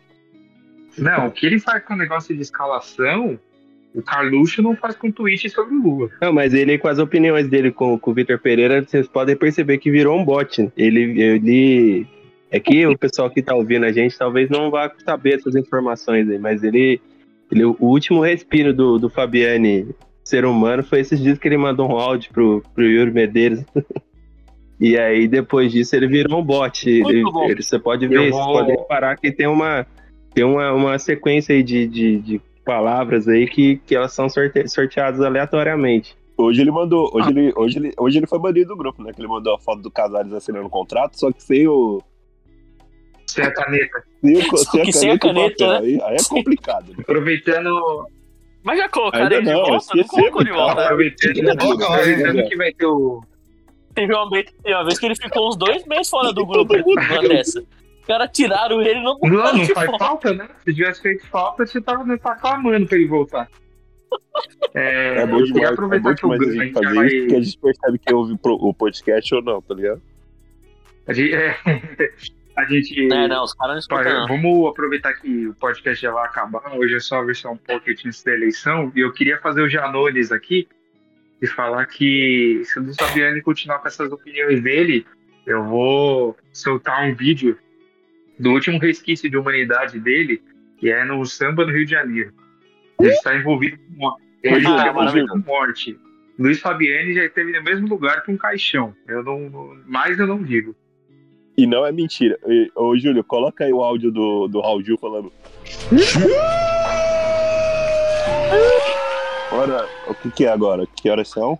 Não, 0.98 1.28
o 1.28 1.32
que 1.32 1.46
ele 1.46 1.60
faz 1.60 1.84
com 1.84 1.94
o 1.94 1.98
negócio 1.98 2.34
de 2.34 2.42
escalação, 2.42 3.38
o 3.94 4.02
Carluxo 4.02 4.62
não 4.62 4.76
faz 4.78 4.96
com 4.96 5.12
tweet 5.12 5.50
sobre 5.50 5.76
o 5.76 5.82
Lula. 5.84 6.10
Não, 6.22 6.32
mas 6.34 6.54
ele, 6.54 6.78
com 6.78 6.88
as 6.88 7.00
opiniões 7.00 7.48
dele 7.50 7.70
com, 7.72 8.00
com 8.00 8.12
o 8.12 8.14
Vitor 8.14 8.40
Pereira, 8.40 8.82
vocês 8.82 9.08
podem 9.08 9.36
perceber 9.36 9.78
que 9.78 9.92
virou 9.92 10.18
um 10.18 10.24
bot. 10.24 10.70
Ele, 10.78 11.22
ele. 11.22 12.08
É 12.52 12.60
que 12.60 12.86
o 12.86 12.98
pessoal 12.98 13.30
que 13.30 13.42
tá 13.42 13.56
ouvindo 13.56 13.86
a 13.86 13.92
gente 13.92 14.18
talvez 14.18 14.50
não 14.50 14.70
vá 14.70 14.92
saber 15.04 15.36
essas 15.36 15.56
informações 15.56 16.30
aí, 16.30 16.38
mas 16.38 16.64
ele. 16.64 17.02
ele 17.52 17.66
o 17.66 17.76
último 17.80 18.22
respiro 18.22 18.74
do, 18.74 18.98
do 18.98 19.10
Fabiane 19.10 19.88
ser 20.24 20.44
humano 20.46 20.84
foi 20.84 21.00
esses 21.02 21.20
dias 21.20 21.38
que 21.38 21.48
ele 21.48 21.58
mandou 21.58 21.88
um 21.88 21.98
áudio 21.98 22.32
pro, 22.34 22.64
pro 22.74 22.84
Yuri 22.84 23.12
Medeiros. 23.12 23.64
e 24.80 24.98
aí, 24.98 25.28
depois 25.28 25.72
disso, 25.72 25.96
ele 25.96 26.08
virou 26.08 26.40
um 26.40 26.44
bot. 26.44 26.90
Ele, 26.90 27.24
ele- 27.46 27.62
você 27.64 27.78
pode 27.80 28.08
ver, 28.08 28.32
vou- 28.32 28.40
você 28.44 28.52
pode 28.54 28.72
reparar 28.72 29.18
que 29.18 29.32
tem 29.32 29.48
uma, 29.48 29.86
tem 30.34 30.44
uma, 30.44 30.72
uma 30.74 31.00
sequência 31.00 31.54
aí 31.56 31.62
de, 31.62 31.88
de, 31.88 32.18
de 32.20 32.42
palavras 32.66 33.28
aí 33.28 33.48
que, 33.48 33.78
que 33.86 33.96
elas 33.96 34.14
são 34.14 34.28
sorte, 34.28 34.68
sorteadas 34.68 35.22
aleatoriamente. 35.22 36.16
Hoje 36.38 36.62
ele 36.62 36.72
mandou, 36.72 37.10
hoje 37.14 37.30
ele, 37.30 37.54
hoje 37.56 37.78
ele, 37.78 37.92
hoje 37.98 38.18
ele 38.18 38.28
foi 38.28 38.40
banido 38.40 38.70
do 38.70 38.76
grupo, 38.76 39.02
né? 39.02 39.14
Que 39.14 39.22
ele 39.22 39.28
mandou 39.28 39.54
a 39.56 39.60
foto 39.60 39.82
do 39.82 39.92
Casares 39.92 40.34
assinando 40.34 40.66
o 40.66 40.70
contrato, 40.70 41.18
só 41.18 41.32
que 41.32 41.42
sem 41.42 41.68
o. 41.68 42.02
Sem 43.36 43.44
a 43.46 43.54
caneta. 43.54 44.04
Sem, 44.72 44.92
sem 44.92 45.12
a 45.12 45.20
caneta, 45.20 45.66
papel. 45.66 45.84
Aí, 45.84 46.02
aí 46.02 46.16
é 46.16 46.24
complicado. 46.30 46.90
Né? 46.90 46.96
Aproveitando, 47.00 48.08
Mas 48.64 48.78
já 48.80 48.90
colocaram 48.90 49.26
ele 49.26 49.42
de 49.46 49.52
não, 49.52 49.66
volta? 49.66 49.96
Não 49.96 50.04
colocou 50.06 50.44
de 50.44 50.52
volta. 50.52 50.84
aproveitando, 50.84 51.58
Coloca 51.58 51.88
lá, 51.88 51.96
aproveitando 51.96 52.34
né? 52.36 52.44
que 52.44 52.56
vai 52.56 52.74
ter 52.74 52.86
o. 52.86 53.22
Teve 53.94 54.14
uma, 54.14 54.30
vez, 54.30 54.46
teve 54.64 54.76
uma 54.76 54.84
vez 54.86 55.00
que 55.00 55.06
ele 55.06 55.16
ficou 55.16 55.48
uns 55.50 55.56
dois 55.56 55.86
meses 55.86 56.10
fora 56.10 56.34
do 56.34 56.46
grupo 56.46 56.76
numa 56.76 57.22
dessa. 57.28 57.60
Os 57.62 58.06
caras 58.08 58.30
tiraram 58.34 58.82
ele 58.82 59.00
e 59.00 59.04
não 59.04 59.18
Não, 59.24 59.30
não 59.30 59.54
de 59.64 59.74
faz 59.74 59.88
volta. 59.90 60.06
falta, 60.06 60.34
né? 60.34 60.50
Se 60.66 60.74
tivesse 60.74 61.02
feito 61.02 61.26
falta, 61.28 61.66
você 61.66 61.82
tava, 61.82 62.04
né, 62.04 62.18
tá 62.18 62.36
clamando 62.36 62.86
pra 62.88 62.98
ele 62.98 63.08
voltar. 63.08 63.50
É, 64.74 65.22
É 65.22 65.26
bom 65.26 65.42
demais, 65.42 65.64
é 65.70 65.74
aproveitar 65.74 66.10
bom 66.10 66.16
que 66.16 66.26
o 66.26 66.30
demais 66.38 66.50
a 66.50 66.64
gente 66.64 66.74
já 66.74 66.82
fazer 66.84 66.96
vai- 66.96 67.08
isso, 67.08 67.20
porque 67.22 67.36
a 67.36 67.42
gente 67.42 67.58
percebe 67.60 68.00
que 68.00 68.14
ouve 68.14 68.38
o 68.44 68.74
podcast 68.74 69.36
ou 69.36 69.42
não, 69.42 69.62
tá 69.62 69.74
ligado? 69.74 70.02
A 71.08 71.14
gente, 71.14 71.34
é, 71.36 71.56
a 72.56 72.66
gente 72.66 73.12
É, 73.12 73.28
não, 73.28 73.44
os 73.44 73.54
caras 73.54 73.74
não 73.74 73.80
escutam, 73.80 74.28
vamos 74.28 74.70
aproveitar 74.70 75.14
que 75.14 75.48
o 75.48 75.54
podcast 75.56 76.02
já 76.02 76.12
vai 76.12 76.26
acabar. 76.26 76.76
Hoje 76.78 76.96
é 76.96 77.00
só 77.00 77.20
a 77.20 77.24
versão 77.24 77.58
pocket 77.58 78.06
antes 78.06 78.24
da 78.24 78.34
eleição. 78.34 78.92
E 78.96 79.02
eu 79.02 79.12
queria 79.12 79.38
fazer 79.40 79.62
o 79.62 79.70
Janones 79.70 80.32
aqui 80.32 80.68
e 81.42 81.48
falar 81.48 81.86
que 81.86 82.62
se 82.66 82.80
o 82.80 82.84
Luiz 82.84 82.96
Fabiani 82.96 83.42
continuar 83.42 83.80
com 83.80 83.88
essas 83.88 84.12
opiniões 84.12 84.62
dele, 84.62 85.06
eu 85.46 85.64
vou 85.64 86.38
soltar 86.54 87.04
um 87.04 87.14
vídeo 87.14 87.58
do 88.40 88.52
último 88.52 88.80
resquício 88.80 89.30
de 89.30 89.38
humanidade 89.38 90.00
dele, 90.00 90.42
que 90.78 90.90
é 90.90 91.04
no 91.04 91.26
samba 91.26 91.66
no 91.66 91.72
Rio 91.72 91.86
de 91.86 91.92
Janeiro. 91.92 92.34
Ele 93.00 93.12
está 93.12 93.36
envolvido 93.36 93.78
com 93.78 93.94
morte. 93.98 94.24
Ele 94.44 94.68
Ah, 94.68 94.88
envolvido 94.88 95.28
com 95.28 95.38
morte. 95.40 96.00
Luiz 96.38 96.60
Fabiani 96.60 97.14
já 97.14 97.26
esteve 97.26 97.52
no 97.52 97.64
mesmo 97.64 97.88
lugar 97.88 98.24
que 98.24 98.32
um 98.32 98.38
caixão. 98.38 98.96
Eu 99.08 99.24
não, 99.24 99.78
mais 99.86 100.18
eu 100.20 100.28
não 100.28 100.42
digo. 100.42 100.76
E 101.58 101.66
não 101.66 101.86
é 101.86 101.92
mentira. 101.92 102.38
E, 102.48 102.72
Ô, 102.76 102.98
Júlio, 102.98 103.24
coloca 103.24 103.64
aí 103.64 103.74
o 103.74 103.82
áudio 103.82 104.12
do, 104.12 104.48
do 104.48 104.60
Raul 104.62 104.84
Gil 104.84 104.98
falando. 104.98 105.32
Ora, 109.52 109.88
o 110.08 110.14
que, 110.16 110.32
que 110.32 110.46
é 110.46 110.50
agora? 110.50 110.86
Que 110.86 111.10
horas 111.10 111.30
são? 111.30 111.58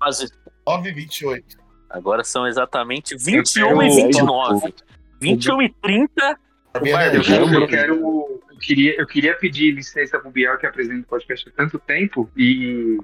Quase. 0.00 0.26
9h28. 0.66 1.42
Agora 1.90 2.22
são 2.24 2.46
exatamente 2.46 3.12
Eu 3.12 3.18
21 3.18 3.82
e 3.82 3.88
quero- 3.88 3.94
29. 4.06 4.74
21 5.20 5.62
e 5.62 5.68
30. 5.82 6.38
A 6.74 6.80
minha 6.80 7.06
Eu 7.06 7.22
quero, 7.22 7.54
eu 7.54 7.66
quero, 7.66 7.94
eu 7.94 8.58
queria, 8.60 9.00
eu 9.00 9.06
queria 9.06 9.34
pedir 9.34 9.72
licença 9.72 10.18
pro 10.18 10.30
Biel, 10.30 10.58
que 10.58 10.66
apresenta 10.66 11.00
o 11.00 11.08
podcast 11.08 11.48
há 11.48 11.52
tanto 11.52 11.78
tempo, 11.78 12.30
e 12.36 12.98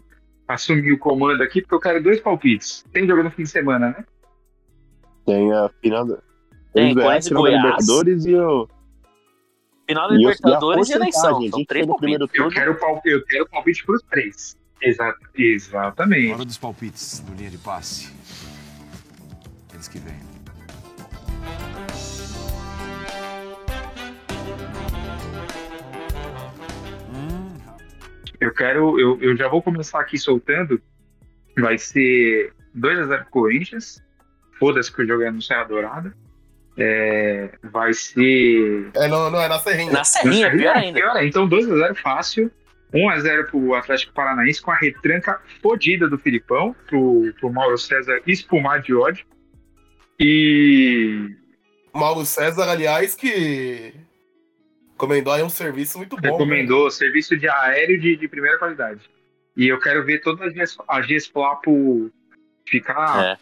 assumir 0.46 0.92
o 0.92 0.98
comando 0.98 1.42
aqui, 1.42 1.62
porque 1.62 1.74
eu 1.74 1.80
quero 1.80 2.02
dois 2.02 2.20
palpites. 2.20 2.84
Tem 2.92 3.06
jogo 3.06 3.22
no 3.22 3.30
fim 3.30 3.42
de 3.44 3.48
semana, 3.50 3.88
né? 3.88 4.04
Tem 5.26 5.52
a 5.52 5.68
final 5.80 6.06
da. 6.06 6.18
Tem, 6.72 6.90
e 6.90 6.94
final 6.94 7.20
da 7.20 7.30
Goiás. 7.32 7.62
Libertadores 7.64 8.26
e 8.26 8.34
o. 8.36 8.68
Final 9.88 10.08
da 10.08 10.14
o- 10.14 10.16
e 10.16 10.16
a 10.16 10.18
Libertadores 10.18 10.88
e 10.88 10.92
eleição. 10.92 11.44
a 11.44 11.50
São 11.50 11.64
três 11.64 11.86
palpites. 11.86 12.28
Eu 12.34 12.48
quero, 12.50 12.78
palpite, 12.78 13.08
eu 13.14 13.24
quero 13.24 13.48
palpite 13.48 13.84
pros 13.86 14.02
três. 14.10 14.56
Exa 14.82 15.14
exatamente. 15.34 16.32
Hora 16.32 16.44
dos 16.44 16.58
palpites 16.58 17.24
no 17.28 17.34
linha 17.36 17.50
de 17.50 17.58
passe. 17.58 18.12
Eles 19.72 19.88
que 19.88 19.98
vêm. 19.98 20.14
Eu 28.40 28.52
quero. 28.52 28.98
Eu, 28.98 29.20
eu 29.20 29.36
já 29.36 29.48
vou 29.48 29.62
começar 29.62 30.00
aqui 30.00 30.18
soltando. 30.18 30.80
Vai 31.56 31.78
ser 31.78 32.52
2x0 32.76 33.22
pro 33.22 33.30
Corinthians. 33.30 34.02
Foda-se 34.64 34.90
que 34.90 35.02
o 35.02 35.06
jogo 35.06 35.22
é 35.24 35.30
no 35.30 35.42
Serra 35.42 35.64
Dourada. 35.64 36.14
É, 36.76 37.50
vai 37.64 37.92
ser 37.92 38.90
É, 38.94 39.06
não, 39.08 39.30
não, 39.30 39.40
é 39.40 39.48
na 39.48 39.58
Serrinha. 39.58 39.92
Na 39.92 40.04
Serrinha, 40.04 40.50
pior 40.50 40.74
ainda. 40.76 40.98
Pior 40.98 41.10
ainda. 41.16 41.26
Então 41.28 41.48
2x0 41.48 41.94
fácil. 41.96 42.50
1x0 42.92 43.46
pro 43.50 43.74
Atlético 43.74 44.12
Paranaense 44.14 44.62
com 44.62 44.70
a 44.70 44.76
retranca 44.76 45.40
fodida 45.60 46.08
do 46.08 46.16
Filipão, 46.16 46.74
pro, 46.86 47.32
pro 47.40 47.52
Mauro 47.52 47.76
César 47.76 48.20
espumar 48.26 48.80
de 48.80 48.94
ódio. 48.94 49.26
E 50.18 51.28
Mauro 51.92 52.24
César, 52.24 52.68
aliás, 52.70 53.14
que 53.14 53.92
recomendou 54.92 55.32
aí 55.32 55.42
um 55.42 55.48
serviço 55.50 55.98
muito 55.98 56.16
bom. 56.16 56.22
né? 56.22 56.30
recomendou 56.30 56.90
serviço 56.90 57.36
de 57.36 57.48
aéreo 57.48 58.00
de, 58.00 58.16
de 58.16 58.28
primeira 58.28 58.58
qualidade. 58.58 59.00
E 59.56 59.68
eu 59.68 59.78
quero 59.78 60.04
ver 60.04 60.20
todas 60.20 60.48
as 60.48 60.52
Gs- 60.54 60.82
as 60.88 61.06
Gesplapo 61.06 62.10
ficar 62.68 63.24
É. 63.24 63.38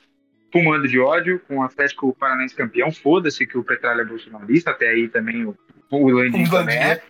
fumando 0.53 0.87
de 0.87 0.99
ódio 1.01 1.41
com 1.49 1.59
o 1.59 1.63
Atlético 1.63 2.15
Paranaense 2.15 2.55
campeão. 2.55 2.93
Foda-se 2.93 3.47
que 3.47 3.57
o 3.59 3.65
Petralha 3.65 4.03
é 4.03 4.05
bolsonarista, 4.05 4.71
até 4.71 4.89
aí 4.91 5.09
também 5.09 5.45
o, 5.45 5.57
o 5.91 6.09
Landim 6.11 6.45
também 6.45 6.77
é. 6.79 7.03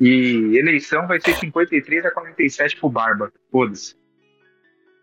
E 0.00 0.56
eleição 0.56 1.06
vai 1.06 1.20
ser 1.20 1.34
53 1.34 2.06
a 2.06 2.10
47 2.10 2.76
pro 2.78 2.88
Barba. 2.88 3.30
Foda-se. 3.50 3.94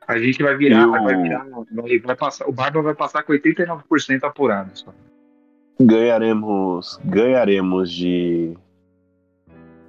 A 0.08 0.17
gente 0.17 0.41
vai 0.41 0.56
virar, 0.56 0.88
o- 0.88 0.91
vai 1.03 1.21
virar, 1.21 1.45
vai, 1.71 1.99
vai 1.99 2.15
passar, 2.15 2.47
o 2.47 2.51
Barba 2.53 2.82
vai 2.82 2.95
passar 2.95 3.23
com 3.23 3.34
89% 3.34 4.23
apurado. 4.23 4.71
Só. 4.73 4.93
Ganharemos, 5.80 6.99
ganharemos 7.06 7.91
de 7.91 8.58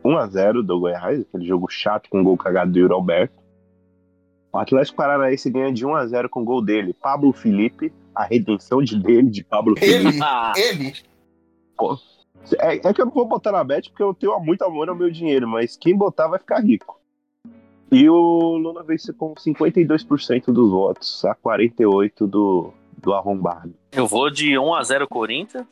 1 0.04 0.18
a 0.18 0.26
0 0.26 0.62
do 0.62 0.78
Goiás, 0.80 1.20
aquele 1.22 1.46
jogo 1.46 1.68
chato 1.70 2.10
com 2.10 2.22
gol 2.22 2.36
cagado 2.36 2.72
do 2.72 2.78
Yuri 2.78 2.92
Alberto. 2.92 3.34
O 4.52 4.58
Atlético 4.58 4.96
Paranaense 4.96 5.50
ganha 5.50 5.72
de 5.72 5.84
1 5.84 5.94
a 5.94 6.06
0 6.06 6.28
com 6.28 6.44
gol 6.44 6.62
dele, 6.62 6.94
Pablo 6.94 7.32
Felipe, 7.32 7.92
a 8.14 8.24
redenção 8.24 8.82
de 8.82 8.98
dele, 8.98 9.28
de 9.28 9.44
Pablo 9.44 9.76
Felipe. 9.78 10.08
Ele, 10.08 10.18
Ah, 10.22 10.52
ele. 10.56 10.94
É, 12.61 12.76
é 12.76 12.94
que 12.94 13.00
eu 13.00 13.06
não 13.06 13.12
vou 13.12 13.26
botar 13.26 13.52
na 13.52 13.62
bet 13.62 13.90
porque 13.90 14.02
eu 14.02 14.14
tenho 14.14 14.38
muito 14.40 14.64
amor 14.64 14.88
ao 14.88 14.94
meu 14.94 15.11
dinheiro, 15.11 15.46
mas 15.46 15.76
quem 15.76 15.94
botar 15.94 16.28
vai 16.28 16.38
ficar 16.38 16.61
rico. 16.61 16.98
E 17.90 18.08
o 18.08 18.56
Lula 18.56 18.82
vence 18.82 19.12
com 19.12 19.34
52% 19.34 20.46
dos 20.46 20.70
votos, 20.70 21.24
a 21.24 21.34
48% 21.34 22.26
do, 22.26 22.72
do 22.96 23.14
arrombado. 23.14 23.74
eu 23.92 24.06
vou 24.06 24.30
de 24.30 24.52
1x0 24.52 25.06
Corinthians, 25.08 25.66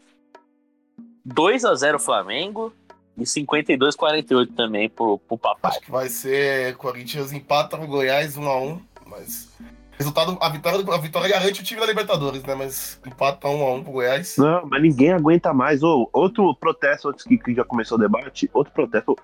2x0 1.27 1.99
Flamengo 1.99 2.73
e 3.17 3.25
52-48 3.25 4.55
também 4.55 4.89
pro, 4.89 5.19
pro 5.19 5.39
papai. 5.39 5.71
Acho 5.71 5.81
que 5.81 5.91
vai 5.91 6.09
ser 6.09 6.77
Corinthians 6.77 7.33
empata 7.33 7.77
com 7.77 7.87
Goiás 7.87 8.37
1x1, 8.37 8.81
mas. 9.07 9.57
Resultado, 9.99 10.37
a 10.43 10.51
vitória, 10.51 10.85
a 10.93 10.99
vitória 10.99 11.29
garante 11.31 11.63
o 11.63 11.65
time 11.65 11.81
da 11.81 11.87
Libertadores, 11.87 12.43
né? 12.43 12.55
Mas 12.55 13.01
empata 13.07 13.49
1x1 13.49 13.83
pro 13.83 13.93
Goiás. 13.93 14.37
Não, 14.37 14.67
mas 14.67 14.83
ninguém 14.83 15.13
aguenta 15.13 15.55
mais. 15.55 15.83
Ô, 15.83 16.11
outro 16.13 16.55
protesto, 16.55 17.09
antes 17.09 17.25
que, 17.25 17.39
que 17.39 17.55
já 17.55 17.65
começou 17.65 17.97
o 17.97 18.01
debate, 18.01 18.51
outro 18.53 18.75
protesto. 18.75 19.17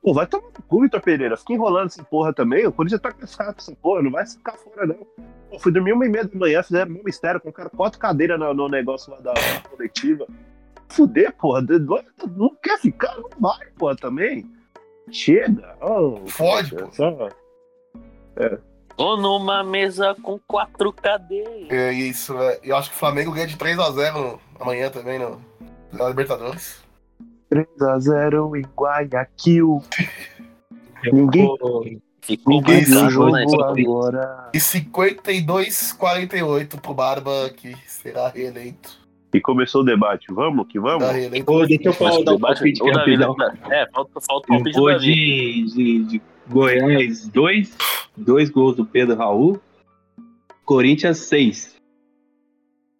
Pô, 0.00 0.14
vai 0.14 0.26
tomar 0.26 0.46
no 0.46 0.62
cu, 0.66 0.82
Vitor 0.82 1.00
Pereira. 1.00 1.36
Fica 1.36 1.52
enrolando 1.52 1.86
essa 1.86 2.04
porra 2.04 2.32
também. 2.32 2.66
O 2.66 2.72
Corinthians 2.72 3.00
tá 3.00 3.12
cansado 3.12 3.54
dessa 3.54 3.74
porra, 3.74 4.02
não 4.02 4.10
vai 4.12 4.24
ficar 4.24 4.52
fora, 4.52 4.86
não. 4.86 5.06
Pô, 5.50 5.58
fui 5.58 5.72
dormir 5.72 5.92
uma 5.92 6.06
e 6.06 6.08
meia 6.08 6.24
da 6.24 6.38
manhã, 6.38 6.62
fizeram 6.62 6.92
um 6.92 7.02
mistério, 7.04 7.40
colocaram 7.40 7.70
quatro 7.70 7.98
cadeiras 7.98 8.38
no, 8.38 8.54
no 8.54 8.68
negócio 8.68 9.12
lá 9.12 9.20
da, 9.20 9.32
da 9.32 9.68
coletiva. 9.68 10.26
Fuder, 10.92 11.32
porra. 11.36 11.62
Não 12.36 12.54
quer 12.62 12.78
ficar? 12.78 13.16
Não 13.16 13.30
vai, 13.40 13.66
porra, 13.78 13.96
também. 13.96 14.46
Chega. 15.10 15.74
Oh, 15.80 16.18
Fode, 16.26 16.74
pô. 16.74 16.88
só- 16.92 17.28
Tô 18.96 19.16
numa 19.16 19.64
mesa 19.64 20.14
com 20.22 20.38
quatro 20.46 20.92
cadeiras. 20.92 21.70
É 21.70 21.90
isso, 21.92 22.34
né? 22.34 22.58
E 22.62 22.68
eu 22.68 22.76
acho 22.76 22.90
que 22.90 22.96
o 22.96 22.98
Flamengo 22.98 23.32
ganha 23.32 23.46
de 23.46 23.56
3x0 23.56 24.38
amanhã 24.60 24.90
também 24.90 25.18
no, 25.18 25.40
na 25.92 26.08
Libertadores. 26.08 26.82
3x0 27.50 28.56
em 28.58 28.62
Guayaquil. 28.76 29.82
Ninguém, 31.12 31.48
Ficou 32.24 32.54
ninguém 32.54 32.76
mais 32.76 32.88
Isso, 32.88 32.98
caro, 33.00 33.10
jogo 33.10 33.32
né? 33.32 33.44
agora. 33.82 34.48
E 34.54 34.58
52-48 34.58 36.80
pro 36.80 36.94
Barba, 36.94 37.50
que 37.50 37.76
será 37.88 38.28
reeleito. 38.28 39.01
E 39.32 39.40
começou 39.40 39.80
o 39.80 39.84
debate. 39.84 40.26
Vamos 40.30 40.66
que 40.68 40.78
vamos? 40.78 41.06
Deixa 41.08 41.88
eu 41.88 41.92
falar, 41.94 42.18
um 42.18 42.24
Debate- 42.24 42.40
palpite 42.40 42.82
o 42.82 42.86
Davi- 42.92 43.14
rapidão. 43.16 43.36
É, 43.70 43.86
falta, 43.90 44.20
falta 44.20 44.46
o 44.52 44.56
palpite 44.56 44.76
do 44.78 44.98
de, 44.98 45.64
de, 45.74 45.98
de 46.04 46.22
Goiás 46.48 47.28
2, 47.28 47.76
dois 48.16 48.50
gols 48.50 48.76
do 48.76 48.84
Pedro 48.84 49.16
Raul. 49.16 49.60
Corinthians 50.64 51.18
6. 51.18 51.74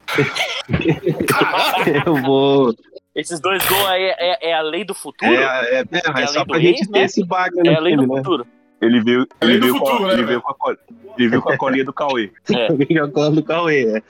eu 2.07 2.17
vou. 2.17 2.75
Esses 3.15 3.39
dois 3.41 3.63
gols 3.69 3.87
aí 3.89 4.03
é, 4.03 4.15
é- 4.19 4.51
é 4.51 4.55
a 4.55 4.63
lei 4.63 4.85
do 4.85 4.95
futuro? 4.95 5.31
É, 5.31 5.37
é, 5.37 5.81
é, 5.81 5.85
É 5.93 6.01
a 6.15 6.21
é 6.23 6.27
só 6.27 6.33
lei 6.41 6.45
do 6.45 6.47
pra 6.49 6.59
gente 6.61 6.79
ex, 6.81 6.89
ter 6.89 6.99
né? 6.99 7.05
esse 7.05 7.25
bagulho 7.25 7.67
É 7.67 7.71
no 7.73 7.77
a 7.77 7.81
lei 7.81 7.97
do 7.97 8.07
né? 8.07 8.17
futuro. 8.19 8.47
Ele 8.81 9.01
veio, 9.01 9.27
Além 9.41 9.55
ele 9.57 9.61
do 9.61 9.67
veio, 9.67 9.79
com, 9.79 9.87
futuro, 9.87 10.05
a, 10.05 10.09
né, 10.09 10.15
ele, 10.15 10.25
veio 10.25 10.41
com 10.43 10.51
a, 10.51 10.55
col- 10.55 10.77
ele 11.19 11.29
veio 11.29 11.43
com 11.43 11.53
a 11.53 11.57
colinha 11.59 11.85
do 11.85 11.93
Cauê. 11.93 12.33
Com 13.13 13.31
do 13.35 13.45
Cauê. 13.45 13.97
é. 13.99 14.03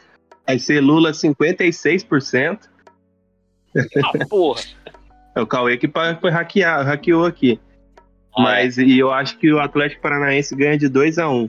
Vai 0.46 0.58
ser 0.58 0.80
Lula 0.80 1.12
56%. 1.12 2.68
Ah, 3.76 4.26
porra. 4.28 4.60
É 5.34 5.40
o 5.40 5.46
Cauê 5.46 5.78
que 5.78 5.90
foi 6.20 6.30
hackear, 6.30 6.84
hackeou 6.84 7.24
aqui. 7.24 7.58
Ah, 8.36 8.42
Mas 8.42 8.78
e 8.78 8.98
eu 8.98 9.10
acho 9.10 9.38
que 9.38 9.52
o 9.52 9.60
Atlético 9.60 10.02
Paranaense 10.02 10.54
ganha 10.54 10.76
de 10.76 10.88
2 10.88 11.18
a 11.18 11.28
1 11.28 11.46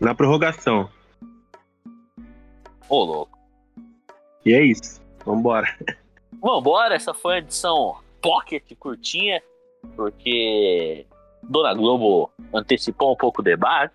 na 0.00 0.14
prorrogação. 0.14 0.88
Ô, 2.88 3.04
louco. 3.04 3.38
E 4.44 4.52
é 4.52 4.64
isso. 4.64 5.00
Vambora. 5.24 5.68
Vambora, 6.42 6.94
essa 6.94 7.14
foi 7.14 7.36
a 7.36 7.38
edição 7.38 7.96
pocket 8.20 8.64
curtinha, 8.78 9.40
porque 9.94 11.06
Dona 11.42 11.72
Globo 11.74 12.30
antecipou 12.52 13.12
um 13.12 13.16
pouco 13.16 13.40
o 13.40 13.44
debate. 13.44 13.94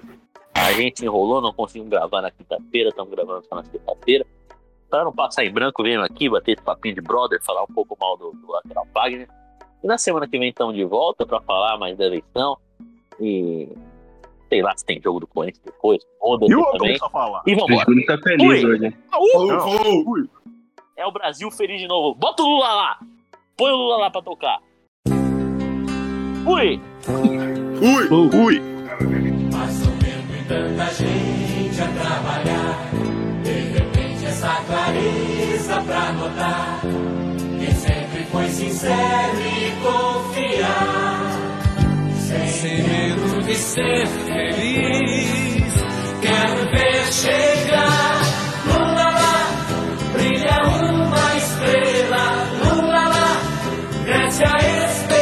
A 0.65 0.71
gente 0.73 1.05
enrolou, 1.05 1.41
não 1.41 1.53
conseguimos 1.53 1.89
gravar 1.89 2.21
na 2.21 2.31
quinta-feira, 2.31 2.89
estamos 2.89 3.11
gravando 3.11 3.45
só 3.47 3.55
na 3.55 3.63
sexta-feira. 3.63 4.25
Pra 4.89 5.03
não 5.03 5.13
passar 5.13 5.45
em 5.45 5.51
branco, 5.51 5.83
venho 5.83 6.01
aqui 6.01 6.29
bater 6.29 6.53
esse 6.53 6.61
papinho 6.61 6.95
de 6.95 7.01
brother, 7.01 7.41
falar 7.43 7.63
um 7.63 7.73
pouco 7.73 7.97
mal 7.99 8.17
do, 8.17 8.31
do 8.31 8.51
lateral 8.51 8.87
Wagner. 8.93 9.27
E 9.83 9.87
na 9.87 9.97
semana 9.97 10.27
que 10.27 10.37
vem 10.39 10.49
estamos 10.49 10.75
de 10.75 10.83
volta 10.85 11.25
para 11.25 11.41
falar 11.41 11.77
mais 11.77 11.97
da 11.97 12.05
eleição. 12.05 12.57
E 13.19 13.69
sei 14.49 14.61
lá 14.61 14.75
se 14.77 14.85
tem 14.85 15.01
jogo 15.01 15.19
do 15.19 15.27
Corinthians 15.27 15.63
depois, 15.65 16.01
foda-se 16.19 16.51
E 16.51 16.55
o 16.55 16.71
também. 16.71 16.97
E 17.45 17.53
O 17.53 17.59
vambora. 17.59 17.85
Júlio 17.85 18.05
tá 18.05 18.17
feliz 18.17 18.63
Ui. 18.63 18.65
hoje. 18.65 18.87
Uh! 18.87 19.45
Não. 19.45 19.59
Falou! 19.59 20.05
É 20.95 21.05
o 21.05 21.11
Brasil 21.11 21.51
feliz 21.51 21.79
de 21.81 21.87
novo. 21.87 22.15
Bota 22.15 22.41
o 22.43 22.45
Lula 22.47 22.73
lá! 22.73 22.99
Põe 23.55 23.71
o 23.71 23.75
Lula 23.75 23.97
lá 23.97 24.09
pra 24.09 24.21
tocar. 24.21 24.59
Ui! 26.45 26.79
Ui, 27.81 28.35
ui. 28.35 28.55
E 28.55 28.76
tanta 30.47 30.85
gente 30.93 31.81
a 31.81 31.87
trabalhar. 31.87 32.89
De 33.43 33.59
repente, 33.77 34.25
essa 34.25 34.61
clareza 34.65 35.81
pra 35.85 36.11
notar. 36.13 36.79
Quem 37.59 37.71
sempre 37.71 38.25
foi 38.31 38.49
sincero 38.49 39.41
e 39.41 39.71
confiar. 39.83 41.17
Sem 42.27 42.83
medo 42.83 43.43
de 43.43 43.55
ser 43.55 44.07
feliz. 44.07 45.73
Quero 46.21 46.71
ver 46.71 47.13
chegar. 47.13 48.21
Lula 48.65 49.09
lá, 49.11 49.47
brilha 50.13 50.63
uma 50.63 51.35
estrela. 51.35 52.25
Lula 52.63 53.09
lá, 53.09 53.41
cresce 54.05 54.43
a 54.43 54.57
esperança. 54.57 55.16